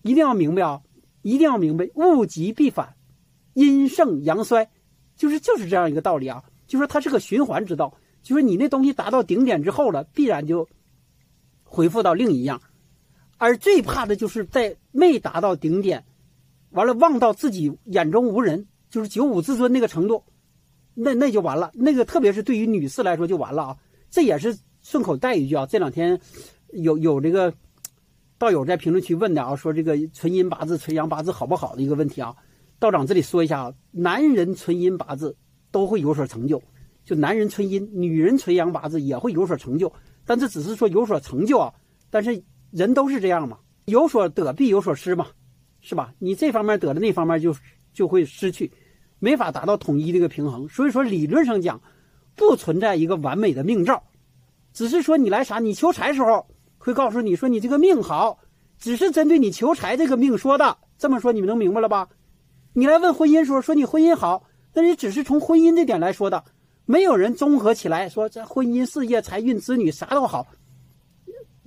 [0.02, 0.80] 一定要明白啊。
[1.22, 2.94] 一定要明白，物极必反，
[3.54, 4.68] 阴盛阳衰，
[5.16, 6.44] 就是就是这样一个道理啊。
[6.66, 10.68] 就说它是个循环之道，就是你那东西达到顶点之后了，必然就
[11.62, 12.60] 恢复到另一样。
[13.38, 16.04] 而最怕的就是在没达到顶点，
[16.70, 20.24] 完了忘到自己眼中无人，就是九五至尊那个程度，
[20.94, 21.70] 那那就完了。
[21.74, 23.76] 那个特别是对于女士来说就完了啊。
[24.10, 25.66] 这也是顺口带一句啊。
[25.66, 26.20] 这两天
[26.72, 27.54] 有有这个。
[28.42, 32.34] 道友在评论区问的啊，说这个纯阴八字、纯阳八字好不好的一个问题啊？
[32.80, 35.36] 道长这里说一下啊，男人纯阴八字
[35.70, 36.60] 都会有所成就，
[37.04, 39.92] 就男人纯阴，女人纯阳八字也会有所成就，
[40.26, 41.72] 但这只是说有所成就啊。
[42.10, 45.28] 但是人都是这样嘛，有所得必有所失嘛，
[45.80, 46.12] 是吧？
[46.18, 47.54] 你这方面得了，那方面就
[47.92, 48.72] 就会失去，
[49.20, 50.68] 没法达到统一这个平衡。
[50.68, 51.80] 所以说，理论上讲，
[52.34, 54.02] 不存在一个完美的命兆，
[54.72, 56.44] 只是说你来啥，你求财时候
[56.82, 58.36] 会告诉你说你这个命好，
[58.76, 60.76] 只是针对你求财这个命说的。
[60.98, 62.08] 这么说你们能明白了吧？
[62.72, 64.42] 你来问婚姻时候说你婚姻好，
[64.74, 66.42] 那你只是从婚姻这点来说的，
[66.84, 70.44] 没有人综合起来说这婚姻、事业、财运、子女啥都好，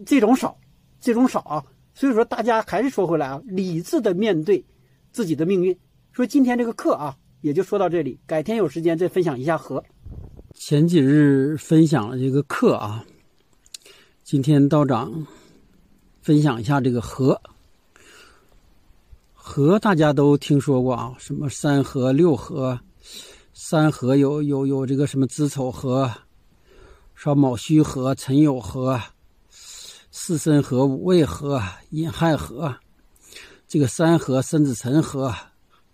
[0.05, 0.57] 这种少，
[0.99, 1.63] 这种少啊。
[1.93, 4.65] 所以说，大家还是说回来啊，理智的面对
[5.13, 5.73] 自己的命运。
[6.11, 9.81] 说今天这个课啊，也就说到这里，改天有时间再分享一下和。
[10.53, 13.05] 前几日分享了这个课啊，
[14.25, 15.27] 今天道长
[16.19, 17.39] 分享一下这个和。
[19.31, 22.79] 和大家都听说过啊，什么三合六合，
[23.53, 26.11] 三合有有有这个什么子丑合，
[27.13, 28.99] 说卯戌合、辰酉合。
[30.09, 31.61] 巳申合、午未合、
[31.91, 32.75] 寅亥合，
[33.67, 35.31] 这个三合申子辰合、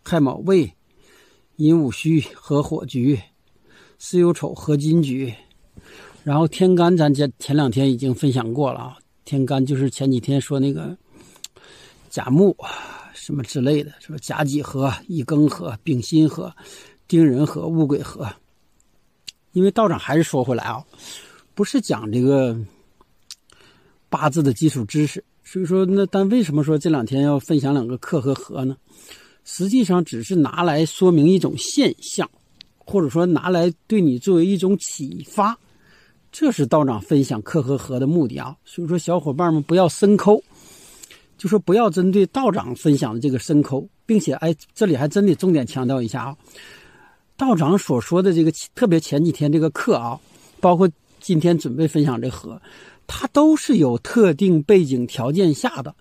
[0.04, 0.74] 亥卯未、
[1.58, 3.22] 寅午戌合火局，
[3.98, 5.36] 巳酉丑合金局。
[6.24, 10.96] 然后天干咱前前两天已经分享过了啊，天干就是前几天说那个
[12.10, 12.56] 甲木
[13.14, 14.18] 什么之类的，是吧？
[14.22, 16.54] 甲己合、乙庚合、丙辛合、
[17.08, 18.28] 丁壬合、戊癸合。
[19.54, 20.84] 因为道长还是说回来啊，
[21.54, 22.58] 不是讲这个。
[24.12, 28.76] 八字的基础知识，所以说那但为什么说这两天要分享两个克和合呢？
[29.46, 32.30] 实际上只是拿来说明一种现象，
[32.78, 35.58] 或者说拿来对你作为一种启发，
[36.32, 38.56] 这是道长分享克和合的目的啊。
[38.66, 40.42] 所以说小伙伴们不要深抠，
[41.38, 46.38] 就说不要针对道长分享的这个深抠，并且哎，这里还真得重点强调一下啊，
[47.36, 50.20] 道长所说的这个特别前几天这个课啊，
[50.60, 50.90] 包括
[51.20, 52.62] 今天准备分享这合。
[53.14, 55.94] 它都是有特定背景条件下的，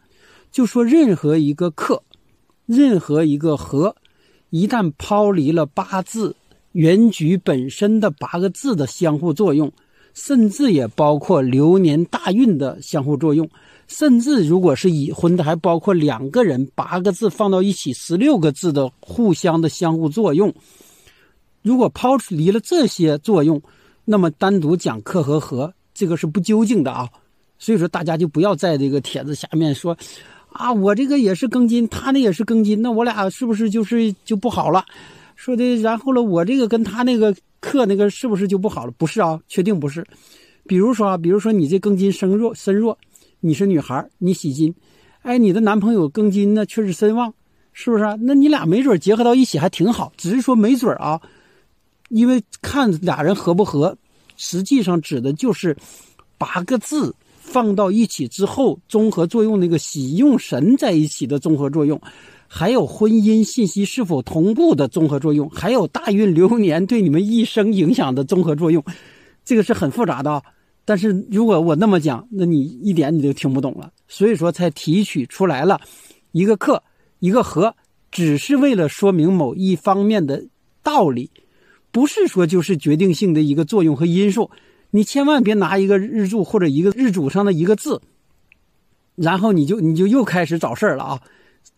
[0.52, 2.00] 就说任何一个克，
[2.66, 3.96] 任何一个合，
[4.50, 6.36] 一旦抛离了八字
[6.70, 9.72] 原局本身的八个字的相互作用，
[10.14, 13.48] 甚至也包括流年大运的相互作用，
[13.86, 20.52] 甚至如果是已婚的，还包括两个人八个字放到一起十六个字的互相的相互作用。
[21.62, 23.60] 如果抛离了这些作用，
[24.04, 25.72] 那么单独讲克和合。
[25.92, 27.06] 这个是不究竟的啊，
[27.58, 29.94] 所以说大家就不要在这个帖子下面说，
[30.48, 34.82] 啊，我这个也是庚金，他那也是庚金，那我俩是不是就是就不好了？
[35.40, 38.92] 说的，然后呢，我这个跟他那个克那个是不是就不好了？
[38.98, 40.06] 不是啊，确定不是。
[40.66, 42.98] 比如说啊，比如说你这庚金生弱身弱，
[43.40, 44.74] 你是女孩，你喜金，
[45.22, 47.32] 哎，你的男朋友庚金呢却是身旺，
[47.72, 48.04] 是不是？
[48.20, 51.18] 那你俩没准结合到一起还挺好，只是说没准啊，
[52.10, 53.96] 因为看俩人合不合。
[54.36, 55.74] 实际上指的就是
[56.36, 61.98] 八个字放到一起之后综合作用，那个喜用神在一起的综合作用，
[62.52, 68.84] 还有婚姻信息是否同步的综合作用，还有大运流年对你们一生影响的综合作用，
[69.44, 70.42] 这个是很复杂的。
[70.84, 73.92] 但是如果我那么讲，那你一点你就听不懂了。
[74.08, 75.80] 所以说才提取出来了
[76.32, 76.82] 一个克
[77.20, 77.72] 一个合，
[78.10, 80.44] 只是为了说明某一方面的
[80.82, 81.30] 道理。
[81.92, 84.50] 不是说就是决定性的一个作用和因素，
[84.90, 88.02] 你千万别拿一个日柱或者一个日主上的一个字，
[89.14, 91.20] 然后你就你就又开始找事儿了啊，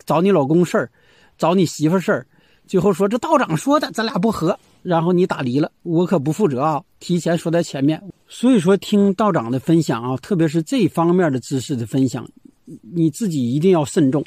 [0.05, 0.91] 找你老公事儿，
[1.37, 2.27] 找你媳妇事儿，
[2.67, 8.01] 最后说这道长说的咱俩不合，然后你打离了，我可不负责啊，提前说在前面。
[8.27, 12.27] 所以说听道长的分享啊，特别是这方面的知识的分享，
[12.93, 14.23] 你自己一定要慎重。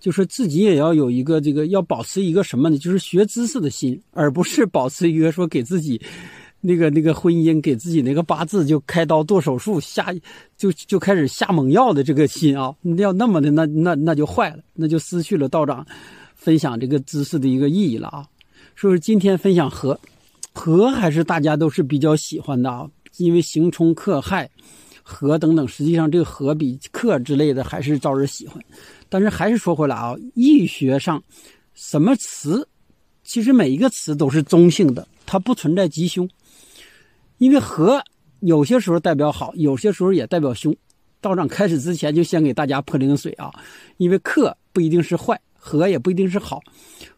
[0.00, 2.76] 就是自己也要有一个这个，要保持一个什么呢？
[2.76, 5.98] 就是学知识的心，而不是保持一个说给自己，
[6.66, 10.06] 那个那个婚姻给自己那个八字就开刀做手术下
[10.56, 12.74] 就就开始下猛药的这个心啊！
[12.96, 15.86] 要那么的那那那就坏了，那就失去了道长
[16.34, 18.26] 分享这个知识的一个意义了啊！
[18.74, 20.00] 所以说今天分享和
[20.54, 24.48] 和还是大家都是比较喜欢的啊，因为刑冲克害
[25.02, 28.58] 和等等，实际上这个和比克之类的还是招人喜欢。
[29.10, 31.22] 但是还是说回来啊，易学上，
[31.74, 32.66] 什么词，
[33.22, 36.26] 其实每一个词都是中性的，它不存在吉凶。
[37.44, 38.02] 因为和
[38.40, 40.74] 有些时候代表好，有些时候也代表凶。
[41.20, 43.52] 道长开始之前就先给大家泼冷水啊，
[43.98, 46.62] 因为克不一定是坏，和也不一定是好。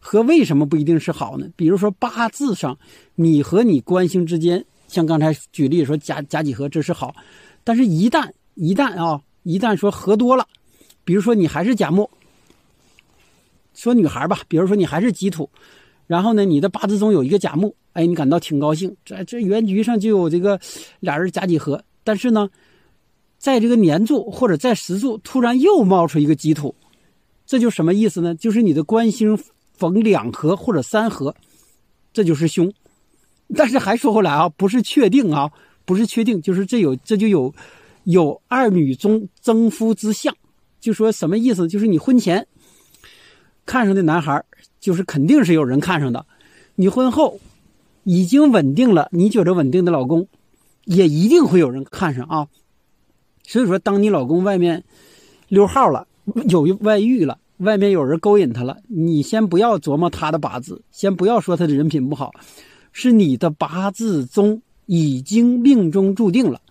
[0.01, 1.47] 和为什么不一定是好呢？
[1.55, 2.77] 比如说八字上，
[3.15, 7.15] 你和你官星之间，像刚才举例说甲甲己合，这是好。
[7.63, 10.45] 但是，一旦一旦啊，一旦说合多了。
[11.05, 12.09] 比如说你还是甲木，
[13.73, 15.49] 说女孩吧，比如说你还是己土，
[16.07, 20.59] 然后呢，你的八字中有一个甲木，哎，你感到挺高兴，在这原局上就有这个
[21.01, 22.49] 俩人甲己合，但是呢，
[23.37, 26.73] 在这个年柱或者在时柱突然又冒出一个己土，
[27.45, 28.33] 这就什么意思呢？
[28.33, 29.37] 就是你的官星
[29.73, 31.35] 逢两合或者三合，
[32.13, 32.71] 这就是凶。
[33.55, 35.51] 但是还说回来啊，不是确定啊，
[35.85, 37.53] 不是确定，就是这有这就有
[38.05, 40.35] 有二女中争夫之相，
[40.79, 41.67] 就说什么意思？
[41.67, 42.45] 就是你婚前
[43.65, 44.43] 看上的男孩，
[44.79, 46.25] 就是肯定是有人看上的；
[46.75, 47.39] 你婚后
[48.03, 50.27] 已经稳定了，你觉得稳定的老公，
[50.85, 52.47] 也一定会有人看上啊。
[53.43, 54.83] 所以说，当你老公外面
[55.47, 56.07] 溜号了，
[56.49, 62.33] 有外遇了，外面有人勾引他了，你先不要琢磨他的八字，先不要说他的人品不好。
[62.91, 66.61] 是你的八字中已经命中注定了。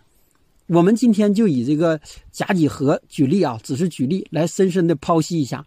[0.67, 2.01] 我们今天就以这个
[2.33, 5.65] 甲己合举例啊，只是举例来深深的剖析一下。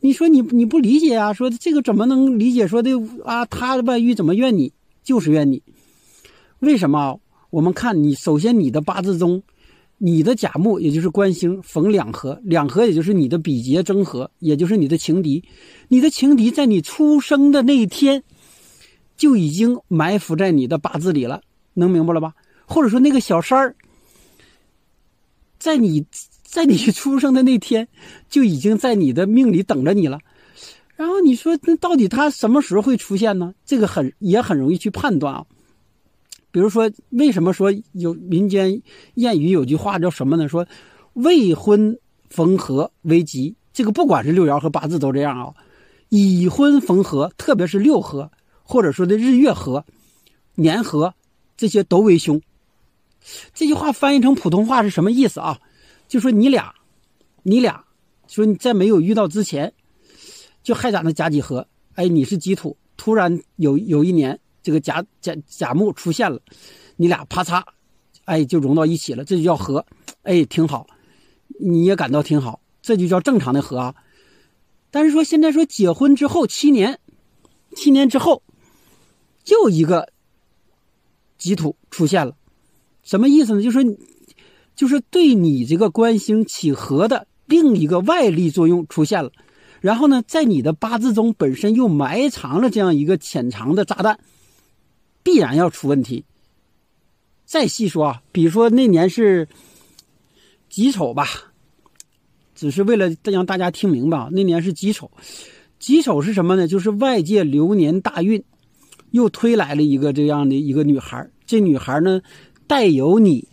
[0.00, 1.32] 你说你你不理解啊？
[1.32, 2.66] 说这个怎么能理解？
[2.68, 2.90] 说的
[3.24, 4.72] 啊，他的外遇怎么怨你？
[5.02, 5.62] 就是怨你。
[6.60, 7.20] 为什么？
[7.50, 9.42] 我们看你首先你的八字中，
[9.98, 15.42] 你的甲木也就是官星逢两合，两合也就是你的比劫争合，也就是你的情敌。
[15.88, 18.22] 你的情敌在你出生的那一天。
[19.16, 21.40] 就已经埋伏在你的八字里了，
[21.72, 22.34] 能明白了吧？
[22.66, 23.74] 或者说那个小三儿，
[25.58, 26.04] 在你
[26.56, 27.86] 在你 出生的那天，
[28.30, 30.18] 就已经在你的命里等着你了。
[30.94, 33.52] 然后你说，那到底他什么时候会出现呢？
[33.66, 35.44] 这个很也很容易去判断啊。
[36.50, 38.80] 比如说，为什么说有民间
[39.16, 40.48] 谚语有句话叫什么呢？
[40.48, 40.66] 说
[41.12, 41.98] 未婚
[42.30, 43.54] 逢合为吉。
[43.74, 45.52] 这个不管是六爻和八字都这样啊。
[46.08, 48.30] 已婚逢合，特别是六合。
[48.62, 49.84] 或者说的日月合、
[50.54, 51.12] 年合，
[51.54, 52.40] 这些都为凶。
[53.52, 55.60] 这句话翻译成普通话是什么意思啊？
[56.08, 56.74] 就说你俩，
[57.42, 57.84] 你俩，
[58.26, 59.72] 说你在没有遇到之前，
[60.62, 61.66] 就还在那甲己合。
[61.94, 66.40] 哎，你是己土，突然有有一年这个甲甲甲木出现了，
[66.96, 67.62] 你俩啪嚓，
[68.24, 69.84] 哎，就融到一起了，这就叫合。
[70.22, 70.86] 哎，挺好，
[71.60, 73.94] 你也感到挺好，这就叫正常的合啊。
[74.90, 76.98] 但是说现在说结婚之后七年，
[77.74, 78.42] 七年之后。
[79.48, 80.08] 又一个
[81.38, 82.36] 己土出现了，
[83.04, 83.62] 什么意思呢？
[83.62, 83.96] 就是说，
[84.76, 89.32] 就是对你这个官星起合的另一个外力作用出现了，
[89.80, 94.20] 然后呢，在你的八字中本身又埋藏了这样一个潜藏的炸弹，
[95.24, 96.24] 必然要出问题。
[97.44, 99.48] 再细说啊，比如说那年是
[100.68, 101.26] 己丑吧，
[102.54, 105.10] 只是为了让大家听明白啊，那年是己丑，
[105.80, 106.68] 己丑是什么呢？
[106.68, 108.44] 就是外界流年大运。
[109.12, 112.20] 又推来了一个这样的一个女孩这女孩呢，
[112.66, 113.48] 带有你，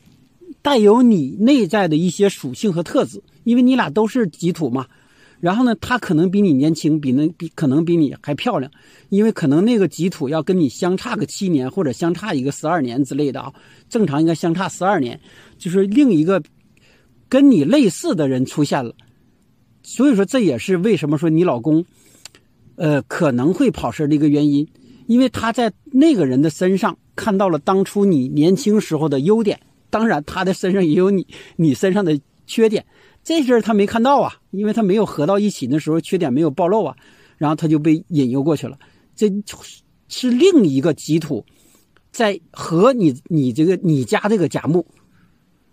[0.64, 4.88] 带有你内在的一些属性和特质，因为你俩都是己土嘛。
[5.40, 8.72] 然后呢，她可能比你年轻，比那比可能比你还漂亮，
[9.10, 13.54] 因为可能那个己土要跟你相差个七年，或者相差一个十二年之类的啊。
[13.90, 15.20] 正常应该相差十二年，
[15.58, 16.42] 就是另一个
[17.28, 18.96] 跟你类似的人出现了。
[19.84, 21.84] 所以说，这也是为什么说你老公，
[22.78, 24.66] 呃，可能会跑事的一个原因。
[25.08, 29.60] 因为他在那个人的身上看到了当初你年轻时候的优点，
[29.94, 32.84] 当然他的身上也有你你身上的缺点，
[33.24, 36.96] 这事儿他没看到啊，因为他没有合到一起的时候缺点没有暴露啊，
[37.38, 38.76] 然后他就被引诱过去了。
[39.16, 39.32] 这
[40.08, 41.46] 是另一个吉土
[42.12, 44.84] 在和你你这个你家这个甲木，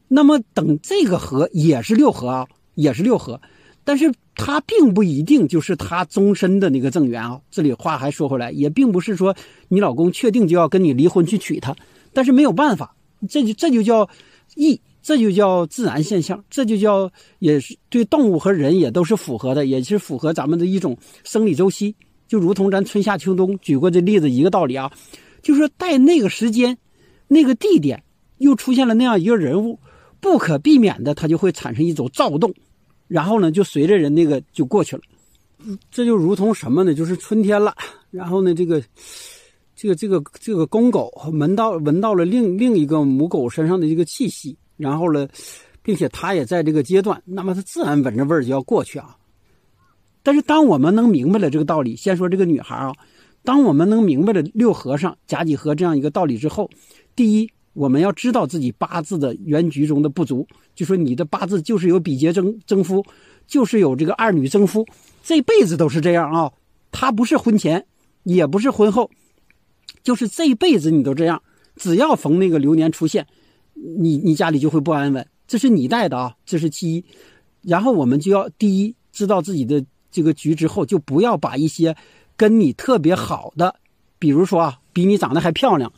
[0.07, 3.41] 那么等这个合也是六合啊，也是六合。
[3.85, 7.41] 但是他并不一定就是他终身的那个正缘啊。
[7.51, 9.35] 这里话还说回来，也并不是说
[9.69, 11.75] 你老公确定就要跟你离婚去娶她，
[12.13, 12.95] 但是没有办法，
[13.29, 14.09] 这就这就叫
[14.55, 21.95] 义，这就叫自然现象，这就叫也是对动物和人也都是符合的，也是符合咱们的一种生理周期。
[22.29, 24.93] 就如同咱春夏秋冬举过这例子一个道理啊，
[25.43, 26.79] 就说在那个时间、
[27.27, 28.03] 那个地点
[28.39, 29.79] 又出现了那样一个人物，
[30.21, 32.55] 不可避免的，它就会产生一种躁动。
[33.09, 35.03] 然后呢，就随着人那个就过去了，
[35.91, 36.95] 这就如同什么呢？
[36.95, 37.75] 就是春天了，
[38.13, 38.81] 然后呢，这个，
[39.81, 45.27] 这个，这个，这个公狗闻到闻到了另另一个母狗身上的这个气息，然后呢，
[45.83, 49.17] 并且它也在这个阶段，那么它自然闻着味儿就要过去啊。
[50.23, 52.93] 但是当我们能明白了这个道理，先说这个女孩啊，
[53.43, 56.69] 当我们能明白了六和尚甲己合这样一个道理之后，
[57.17, 57.51] 第一。
[57.73, 63.03] 我们要知道自己八字的原局中的不足，就说你的八字就是有比劫征征夫，
[63.47, 64.85] 就是有这个二女征夫，
[65.23, 66.51] 这辈子都是这样啊。
[66.91, 67.87] 他不是婚前，
[68.25, 69.09] 也不是婚后，
[70.03, 71.43] 就是这一辈子你都这样。
[71.77, 73.27] 只要逢那个流年出现，
[73.75, 75.27] 你你家里就会不安稳。
[75.47, 77.05] 这是你带的啊，这是其一。
[77.63, 81.97] 然后我们就要第一知道自己的这个局之后，就不要把一些
[82.37, 83.75] 跟你特别好的，
[84.19, 85.93] 比如说啊，比你长得还漂亮。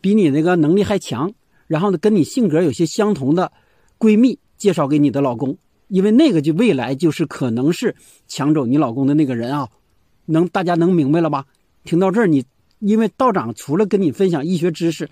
[0.00, 1.32] 比你那个能力还强，
[1.66, 3.50] 然后呢，跟你性格有些相同的
[3.98, 5.56] 闺蜜介绍给你的老公，
[5.88, 7.96] 因为那个就未来就是可能是
[8.28, 9.68] 抢走你老公的那个人啊，
[10.26, 11.44] 能大家能明白了吧？
[11.82, 12.44] 听到这儿，你
[12.78, 15.08] 因为道长除了跟你分享医学知识，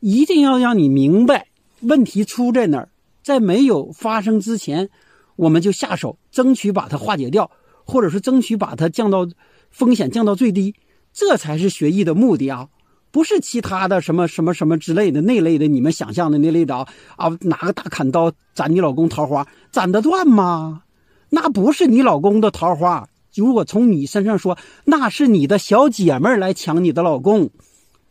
[0.00, 1.46] 一定要让你明白
[1.80, 2.88] 问题出在哪儿，
[3.22, 4.88] 在没有发生之前，
[5.36, 7.50] 我们就下手，争取把它化解掉，
[7.84, 9.28] 或者是争取把它降到
[9.70, 10.74] 风险降到最低，
[11.12, 12.68] 这才是学医的目的啊。
[13.10, 16.86] 不是其他的什么什么什么之类的那类的，你们想象的那类的啊
[17.16, 17.28] 啊！
[17.40, 20.82] 拿个大砍刀斩你老公桃花，斩得断吗？
[21.30, 23.08] 那不是你老公的桃花。
[23.38, 27.50] 如果从你身上说，那是你的小姐妹来抢你的老公。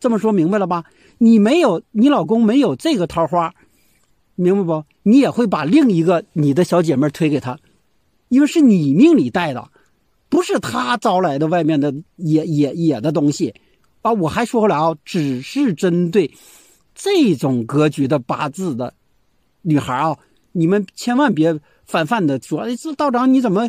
[0.00, 0.84] 这么说明白了吧？
[1.18, 3.52] 你没有，你老公没有这个桃花，
[4.36, 4.84] 明白不？
[5.02, 7.58] 你也会把另一个你的小姐妹推给他，
[8.28, 9.70] 因为是你命里带的，
[10.28, 13.54] 不是他招来的外面的野野野的东西。
[14.02, 16.32] 啊，我还说回来啊，只是针对
[16.94, 18.94] 这种格局的八字的
[19.62, 20.16] 女孩啊，
[20.52, 23.68] 你们千万别泛泛的说，这道长你怎么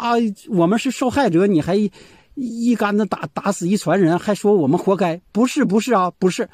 [0.00, 0.12] 啊？
[0.48, 1.76] 我们是受害者，你还
[2.34, 5.20] 一竿子打打死一船人，还说我们活该？
[5.30, 6.48] 不是，不是啊，不是。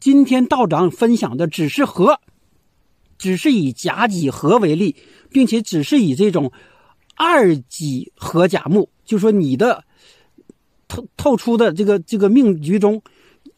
[0.00, 2.20] 今天道长分享的只是合，
[3.18, 4.96] 只是以甲己合为例，
[5.30, 6.50] 并且只是以这种
[7.14, 9.84] 二己合甲木，就说你的。
[10.88, 13.02] 透透出的这个这个命局中，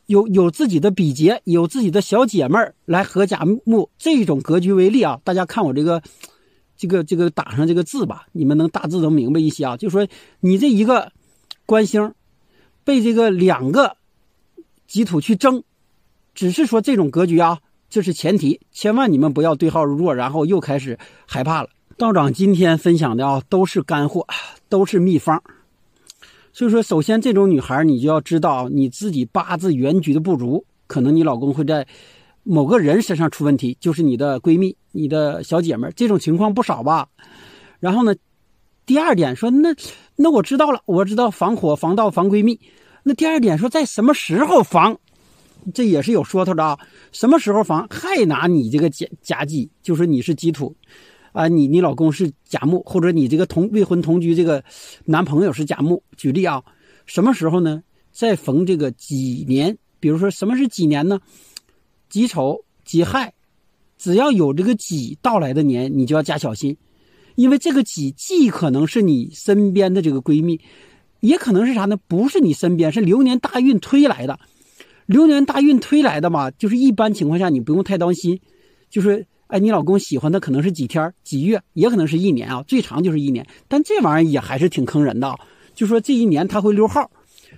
[0.06, 6.02] 有有自己的比劫，有自己的小姐妹儿来合甲木这种格局为例啊，大家看我这个
[6.78, 9.76] 这个这个打上这个字吧，你们能大致能明白一些啊？
[9.76, 10.06] 就说
[10.40, 11.12] 你这一个
[11.66, 12.14] 官星
[12.84, 13.96] 被这个两个
[14.86, 15.62] 己土去争，
[16.34, 17.58] 只是说这种格局啊，
[17.90, 21.68] 这是前提，千万你们不要对号入座，然后又开始害怕了。
[21.98, 24.24] 道长今天分享的啊，都是干货，
[24.68, 25.42] 都是秘方。
[26.52, 31.86] 所以说，首先这种女孩，你就要知道你自己八字原局的不足，可能你老公会在
[32.44, 37.08] 某个人身上出问题，就是你的闺蜜、你的小姐妹，这种情况不少吧。
[37.80, 38.14] 然后呢，
[38.86, 39.74] 第二点说，那
[40.16, 42.58] 那我知道了，我知道防火、防盗、防闺蜜。
[43.02, 44.98] 那第二点说，在什么时候防，
[45.72, 46.78] 这也是有说头的啊。
[47.12, 47.86] 什么时候防？
[47.90, 50.74] 还拿你这个甲甲己，就是你是己土。
[51.32, 54.64] 啊，你你老公是甲木，或者你这个同未婚同居这个
[55.04, 56.02] 男朋友是甲木。
[56.16, 56.62] 举例啊，
[57.06, 57.82] 什么时候呢？
[58.10, 61.20] 在逢这个几年，比如说什么是几年呢？
[62.08, 63.32] 己丑、己亥，
[63.98, 66.76] 只要有这个己到来的年，你就要加小心，
[67.34, 70.60] 因为这个己既可能是你身边的这个闺蜜，
[71.20, 71.98] 也可能是啥呢？
[72.08, 74.38] 不是你身边，是流年大运推来的。
[75.06, 78.40] 流年大运推来的嘛，就是一般情况下你不用太担心，
[78.88, 79.26] 就是。
[79.48, 83.46] 哎，你老公喜欢的可能是几天、几月，也可能是一年啊，最长就是一年。
[83.66, 85.38] 但这玩意儿也还是挺坑人的啊，
[85.74, 87.10] 就说这一年他会溜号，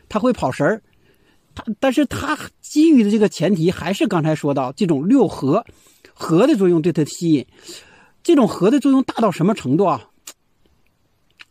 [0.09, 0.81] 他会跑神儿，
[1.53, 5.65] 他但是他基于的这个前提还是刚才说到这种六合，
[6.21, 7.47] 河的作用对他吸引，
[8.23, 10.11] 这种河的作用大到什么程度啊？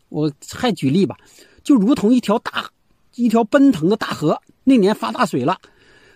[0.08, 1.16] 我还举例吧，
[1.62, 2.70] 就如同一条大、
[3.16, 5.58] 一条奔腾的大河，那年发大水了，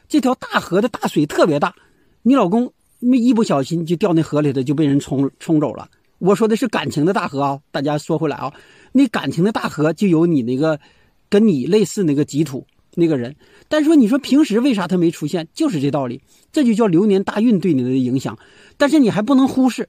[0.08, 1.74] 这条大河的大水特别大，
[2.22, 2.72] 你老公。
[3.00, 5.90] 没一不小心就掉那河里头，就被人冲冲走了。
[6.18, 8.50] 我说的是感情的大河啊，大家说回来啊，
[8.92, 10.80] 那感情的大河就有你那个
[11.28, 12.66] 跟你类似那个己土
[12.96, 13.36] 那个人。
[13.68, 16.20] 但是说你说平时为啥他没出现，就是这道理，
[16.52, 18.38] 这就叫流年大运对你的影响。
[18.76, 19.88] 但是你还不能忽视，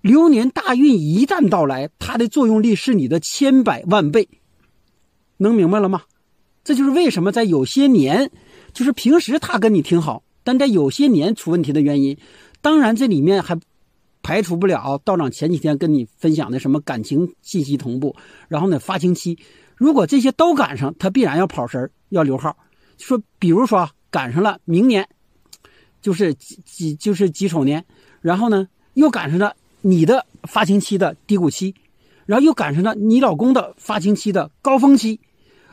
[0.00, 4.28] 流年大运一旦到来，它的作用力是你的千百万倍。
[5.38, 6.02] 能明白了吗？
[6.64, 8.30] 这就是为什么在有些年，
[8.74, 12.18] 就是平时他跟你挺好，但在有些年出问题的原因。
[12.60, 13.58] 当然，这里面还
[14.20, 18.14] 排除不了道长前几天跟你分享的什么感情信息同步，
[18.48, 19.38] 然后呢发情期，
[19.78, 22.56] 如果这些都赶上，他必然要跑神要留号。
[22.98, 25.08] 说，比如说赶上了明年，
[26.02, 27.84] 就是几几就是己丑年，
[28.20, 31.74] 然后呢又赶上了你的发情期的低谷期，
[32.26, 35.20] 然后又赶上了你老公的发情期的高峰期，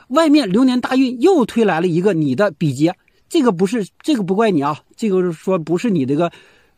[0.07, 2.95] 外面流年大运又推来了一个你的比劫，
[3.27, 6.31] 这个不是这个不怪你啊，这个说不是你这个。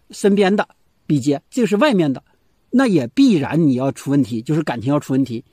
[0.09, 0.65] 身边的
[1.05, 2.23] 比劫，这个是外面的，
[2.69, 5.43] 那也必然你要出问题，就是感情要出问题。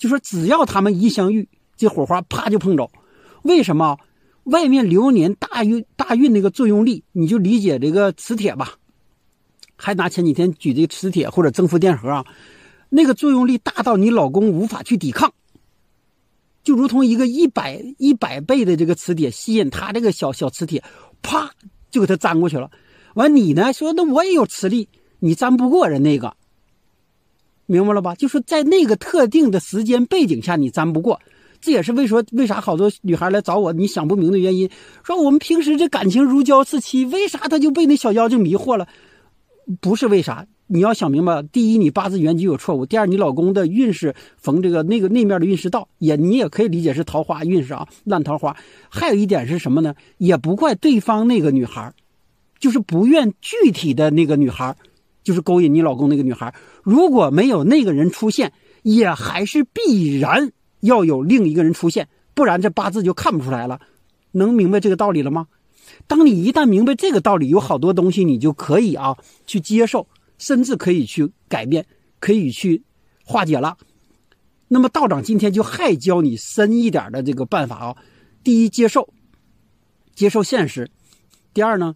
[0.00, 1.46] 就说只要他们一相遇，
[1.76, 2.90] 这火花啪就碰着。
[3.42, 3.98] 为什么？
[4.44, 8.76] 外面流年大运大运那个作用力，你就理解这个磁铁吧。
[9.76, 12.24] 还拿前几天举这个磁铁或者正负电荷啊，
[12.88, 15.32] 那个作用力大到你老公无法去抵抗，
[16.64, 20.82] 就如同一个一百一百倍的这个磁铁吸引他这个小小磁铁，
[21.20, 21.50] 啪
[21.90, 22.70] 就给他粘过去了。
[23.14, 23.72] 完，你呢？
[23.74, 24.88] 说那我也有磁力，
[25.18, 26.34] 你粘不过人那个，
[27.70, 28.14] 明白了吧？
[28.16, 31.20] 就是在那个特定的时间背景下，你粘不过。
[31.60, 34.68] 这也是为说为啥好多女孩来找我，你想不明的原因。
[35.04, 38.88] 说我们平时这感情如胶似漆，为啥他就被那小妖精迷惑了？
[39.80, 40.46] 不是为啥？
[40.66, 48.56] 你要想明白，第一，你八字原局有错误；第二，你老公的运势逢这个那个那面的运势到，也你也可以理解是桃花运势啊，烂桃花。
[48.88, 49.94] 还有一点是什么呢？
[50.18, 51.92] 也不怪对方那个女孩，
[52.58, 54.74] 就是不愿具体的那个女孩，
[55.22, 56.54] 就是勾引你老公那个女孩。
[56.82, 58.52] 如果没有那个人出现，
[58.82, 63.80] 也还是必然要有另一个人出现，不然这八字就看不出来了。
[64.32, 65.48] 能明白这个道理了吗？
[66.06, 69.16] 当你一旦明白这个道理，有好多东西你就可以啊
[69.46, 70.06] 去接受。
[70.38, 71.84] 甚至可以去改变，
[72.18, 72.82] 可以去
[73.26, 73.76] 化解了。
[74.68, 77.96] 那么道长今天就还教你深一点的这个办法啊。
[78.42, 79.12] 第一，接受，
[80.14, 80.86] 接受现实；
[81.52, 81.94] 第二呢，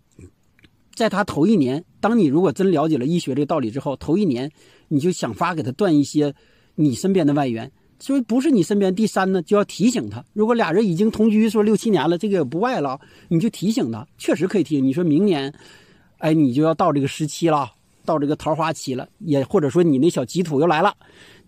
[0.94, 4.50] 在他头一年，当你如果真了解了医学这个道理之后，头一年
[4.88, 6.34] 你就想法给他断一些
[6.74, 7.72] 你身边的外援。
[7.98, 8.94] 所以不是你身边。
[8.94, 14.84] 第三呢，就要提醒他，如果俩人已经同居说六七年了，这个也不外了，你就提醒他，确实可以提醒。
[14.84, 15.50] 你说明年，
[16.18, 17.70] 哎，你就要到这个时期了。
[18.04, 20.92] 到这个桃花期了，也或者说你那小吉土又来了，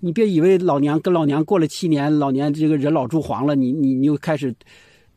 [0.01, 4.55] 你别以为老娘跟老娘过了七年，老年这个人老珠黄了，你你你又开始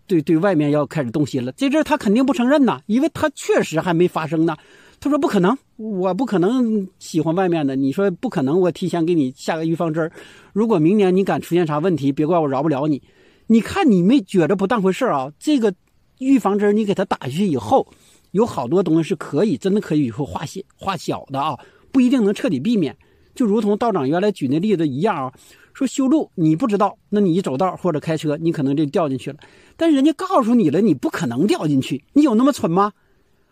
[0.05, 1.53] 对对外面要开始动心了。
[1.53, 4.57] 这阵儿他肯定不承认呐，因为他确实还没发生呢。
[4.99, 7.75] 他说不可能，我不可能喜欢外面的。
[7.75, 10.11] 你说不可能，我提前给你下个预防针儿
[10.53, 13.01] 如果明年你敢出现啥问题，别怪我饶不了你。
[13.47, 15.31] 你看你没觉着不当回事儿啊？
[15.39, 15.73] 这个
[16.19, 17.87] 预防针你给他打下去以后。
[18.31, 21.57] 有好多东西是可以，真的可以以后化小化小的啊，
[21.91, 22.95] 不一定能彻底避免。
[23.33, 25.33] 就如同道长原来举那例子一样啊，
[25.73, 29.37] 说修路你不知道，那你一走道或者开车，你可能就掉进去了。
[29.75, 32.93] 但人家告诉你了，你不可能掉进去，你有那么蠢吗？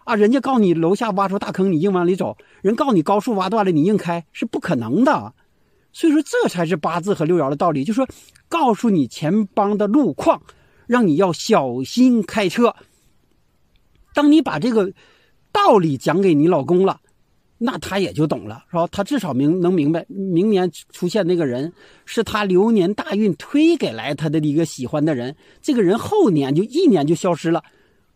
[0.07, 5.33] 啊，人家告诉你楼下挖出大坑，你硬往里走；人告诉你高速挖断了，你硬开，是不可能的。
[5.91, 8.07] 所以说，这才是八字和六爻的道理，就说
[8.47, 10.41] 告诉你前方的路况，
[10.85, 12.73] 让你要小心开车。
[14.13, 14.93] 当你把这个
[15.51, 17.01] 道理讲给你老公了，
[17.57, 18.87] 那他也就懂了，是吧？
[18.89, 21.73] 他至少明能明白，明年出现那个人
[22.05, 27.61] 是他流年大运推给来他的一个喜欢的人，这个人后年就一年就消失了，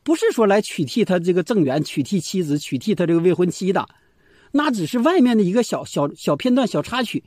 [0.03, 3.87] 不是说来取替他这个正缘、取替妻子、取替他这个未婚妻的，
[4.51, 7.23] 那只是外面的一个小小小片段、小插曲。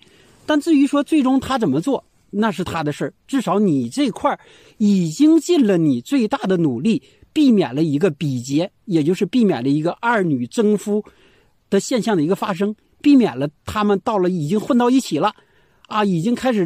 [0.47, 3.15] 但至于说最终他怎么做，那是他的事儿。
[3.27, 4.39] 至少你这块
[4.79, 7.03] 已经尽了你最大的努力。
[7.35, 11.05] 避免了一个比劫，也就是避免了一个二女争夫
[11.69, 15.35] 的现象的一个发生，避免了他们到了已经混到一起了，
[15.89, 16.65] 啊，已经开始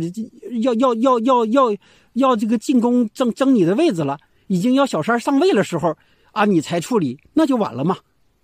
[0.60, 1.74] 要要要要要
[2.12, 4.18] 要这个进攻争争你的位置了，
[4.48, 5.96] 已经要小三上位的时候，
[6.32, 7.96] 啊，你才处理，那就晚了嘛。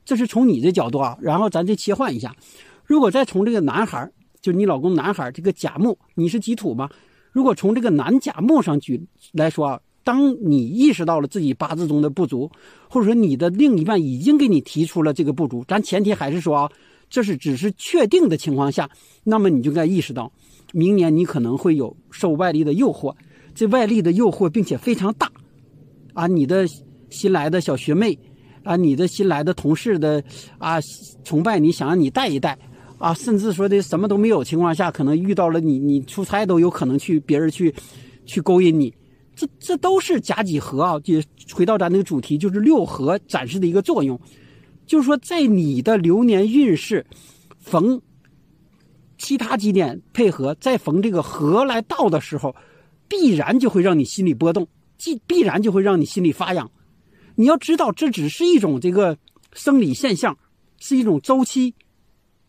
[0.04, 2.34] 这是从你的角度啊，然后咱再切换一下，
[2.84, 4.08] 如果再从这个男孩，
[4.40, 6.88] 就你老公男孩这个甲木，你是己土吗？
[7.32, 9.80] 如果从这个男甲木上举来说啊。
[10.06, 12.50] 当你意识到了自己八字中的不足，
[12.90, 16.70] 或者说你的另一半已经给你提出了这个不足，咱前提还是说啊，
[17.08, 18.90] 这是只是确定的情况下，
[19.22, 20.30] 那么你就该意识到，
[20.74, 23.14] 明年你可能会有受外力的诱惑，
[23.54, 25.32] 这外力的诱惑并且非常大，
[26.14, 26.66] 啊，你的
[27.10, 28.18] 新来的小学妹，
[28.62, 30.24] 啊，你的新来的同事的
[30.58, 30.78] 啊
[31.22, 32.58] 崇拜你，想让你带一带，
[32.98, 37.74] 啊，甚至说的什么都没有情况下，可能遇到了你，你出差都有可能去别人去
[38.24, 38.94] 去勾引你。
[39.36, 41.00] 这这都是甲己合啊！
[41.00, 41.14] 就
[41.52, 44.16] 回到咱那个主题，就是六合展示的一个作用，
[44.86, 47.04] 就是说，在你的流年运势
[47.58, 48.00] 逢
[49.18, 52.54] 其他几点配合，再逢这个合来到的时候，
[53.08, 56.70] 必然就会让你心理波动，既必然就会让你心里发痒。
[57.34, 59.18] 你要知道，这只是一种这个
[59.52, 60.36] 生理现象，
[60.78, 61.74] 是一种周期，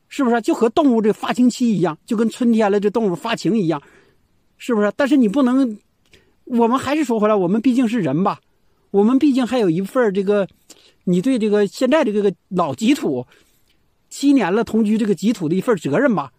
[0.08, 0.41] 是不是？
[0.41, 3.82] 就和动物这发情期一样，就跟春天了这动物发情一样，
[4.58, 4.91] 是不是？
[4.96, 5.78] 但是你不能。
[6.46, 8.39] 我们还是说回来，我们毕竟是人吧，
[8.91, 10.48] 我们毕竟还有一份这个，
[11.06, 13.26] 你对这个现在的这个老吉土，
[14.12, 16.32] 七年了同居这个吉土的一份责任吧，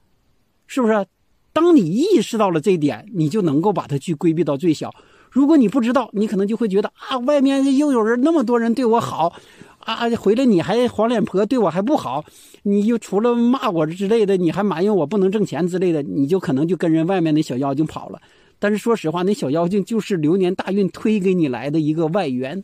[0.69, 1.05] 是不是？
[1.53, 4.95] 当你意识到了这一点，你就能够把它去规避到最小。
[5.37, 9.35] 如果你不知道，你可能就会觉得啊，外面又有人那么多人对我好，
[9.81, 12.25] 啊，回来你还黄脸婆对我还不好，
[12.63, 18.19] 你就除了骂我之类的，你还埋怨我不能挣钱之类的，你就可能就跟人外面那小妖精跑了。
[18.59, 22.59] 但是说实话，那小妖精就是流年大运推给你来的一个外援，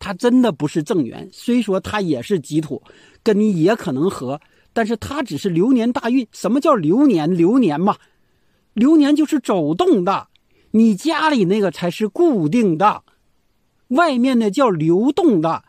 [0.00, 1.28] 他真的不是正缘。
[1.32, 2.82] 虽说他也是吉土，
[3.22, 4.40] 跟你也可能合，
[4.72, 6.26] 但是他只是流年大运。
[6.32, 7.36] 什么叫流年？
[7.36, 7.94] 流年嘛，
[8.74, 10.26] 流年就是走动的，
[10.72, 13.02] 你家里那个才是固定的，
[13.88, 15.64] 外面的叫流动的。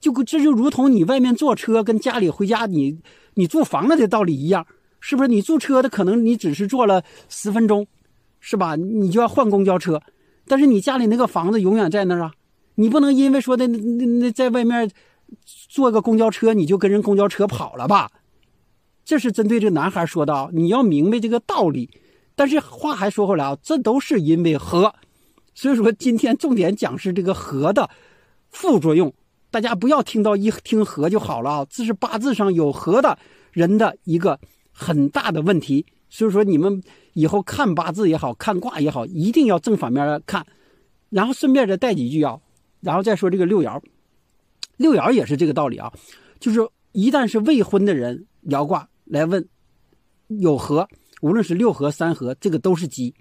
[0.00, 2.98] 就这就如同你外面坐车跟家里回家你
[3.34, 4.66] 你住房子的道理一样，
[4.98, 5.28] 是不是？
[5.28, 7.86] 你坐车的可能你只是坐了十分钟。
[8.38, 8.76] 是吧？
[8.76, 10.00] 你就要换公交车，
[10.46, 12.32] 但是你家里那个房子永远在那儿啊！
[12.76, 14.88] 你不能因为说的那那在外面
[15.68, 18.08] 坐个公交车，你就跟人公交车跑了吧？
[19.04, 21.90] 这是针对这男孩说的，你要明白这个道理。
[22.36, 24.94] 但是话还说回来啊，这都是因为和，
[25.54, 27.90] 所以说今天重点讲是这个和的
[28.50, 29.12] 副作用。
[29.50, 33.18] 大家不要听到一听和就好了啊，这是八字上有和的
[33.52, 34.38] 人的一个
[34.70, 35.86] 很大的问题。
[36.10, 36.82] 所以说你们
[37.14, 40.46] 以后看八字也好看卦也好，一定要正反面看。
[41.08, 42.38] 然后顺便再带几句啊，
[42.80, 43.80] 然后再说这个六爻，
[44.76, 45.90] 六爻也是这个道理啊，
[46.38, 49.48] 就是一旦是未婚的人爻卦来问
[50.26, 50.86] 有和，
[51.22, 53.14] 无论是六合三合，这个都是吉，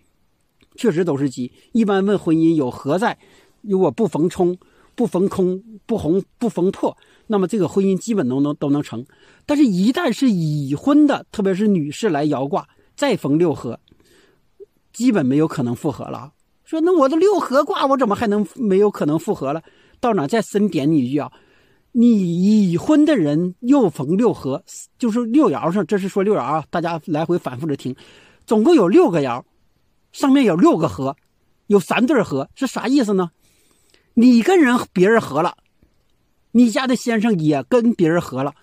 [0.76, 1.52] 确实都是吉。
[1.72, 3.18] 一般问婚姻有何在，
[3.62, 4.58] 如果不逢冲、
[4.96, 6.96] 不逢空、不红、不逢破，
[7.28, 9.06] 那么这个婚姻基本都能都能成。
[9.46, 13.80] 但是，一旦是已婚的，特别是女士来摇卦，再逢六合，
[14.92, 16.34] 基本没有可能复合了。
[16.64, 19.62] 说那我的六合卦，我怎么还能没有可能复合了？
[20.00, 21.32] 到哪再深点你一句啊？
[21.98, 24.62] 你已婚的人又逢六合，
[25.00, 27.96] 就是六爻上，这是说六爻啊，大家来回反复着听，
[28.46, 29.42] 总共有六个爻，
[30.12, 31.16] 上面有六个合，
[31.68, 33.32] 有三对合，是啥意思呢？
[34.14, 35.56] 你跟人别人合了，
[36.52, 38.54] 你家的先生也跟别人合了，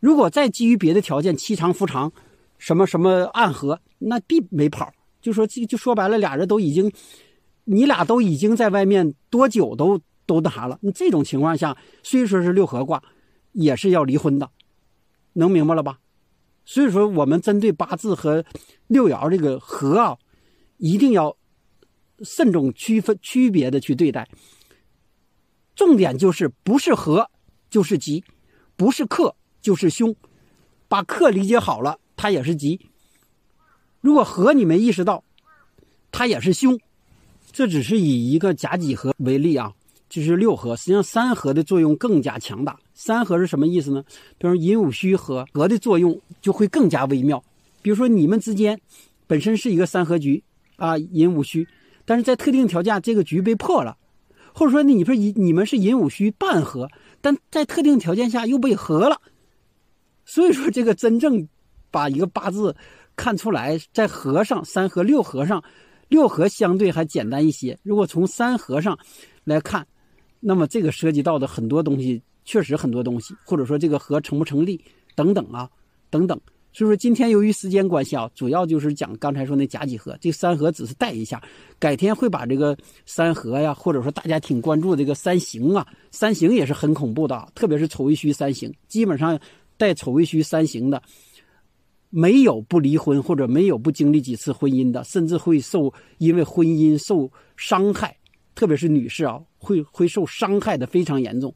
[0.00, 2.12] 如果再基于别的条件，妻长夫长，
[2.58, 4.92] 什么什么暗合，那必没跑。
[5.22, 6.90] 就说就就说白了，俩人都已经，
[7.62, 10.78] 你俩都已经在外面多久都都那啥了。
[10.80, 13.02] 你这种情况下，虽说是六合卦，
[13.50, 14.48] 也是要离婚的，
[15.32, 15.98] 能明白了吧？
[16.64, 18.44] 所以说，我们针对八字和
[18.86, 20.16] 六爻这个合啊，
[20.76, 21.36] 一定要
[22.22, 24.28] 慎重区分区别的去对待。
[25.74, 27.28] 重点就是不是合
[27.68, 28.22] 就是吉，
[28.76, 30.14] 不是克就是凶。
[30.86, 32.88] 把克理解好了，它也是吉。
[34.00, 35.24] 如果和你没意识到，
[36.12, 36.78] 它也是凶，
[37.52, 39.72] 这只是以一个甲己合为例啊，
[40.10, 40.76] 就是六合。
[40.76, 42.78] 实际上三合的作用更加强大。
[42.92, 44.04] 三合是什么意思呢？
[44.36, 47.42] 比如寅午戌合，合的作用就会更加微妙。
[47.80, 48.78] 比如说你们之间
[49.26, 50.44] 本身是一个三合局
[50.76, 51.66] 啊，寅午戌，
[52.04, 53.96] 但是在特定条件下这个局被破了，
[54.52, 56.90] 或者说你说你你们是寅午戌半合，
[57.22, 59.18] 但在特定条件下又被合了。
[60.26, 61.48] 所以说这个真正
[61.90, 62.76] 把一个八字。
[63.16, 65.62] 看出来，在合上三合六合上，
[66.08, 67.78] 六合相对还简单一些。
[67.82, 68.98] 如果从三合上
[69.44, 69.86] 来看，
[70.40, 74.82] 那么这个涉及到的很多东西，确实很多东西，或者说这个合成不成立
[75.14, 75.70] 等等啊，
[76.08, 76.40] 等等。
[76.72, 81.42] 所以说今天由于时间关系啊，主要就是讲刚才说那甲己合，这三合只是带一下，
[81.78, 89.38] 改天会把这个三合呀，或者说大家挺关注这个三刑啊，三刑也是很恐怖的，特别是丑未戌三刑，基本上
[89.76, 91.02] 带丑未戌三刑的。
[92.12, 98.16] 没有不离婚或者没有不经历几次婚姻的，甚至会受因为婚姻受伤害，
[98.60, 101.54] 特别是女士啊，会会受伤害的非常严重。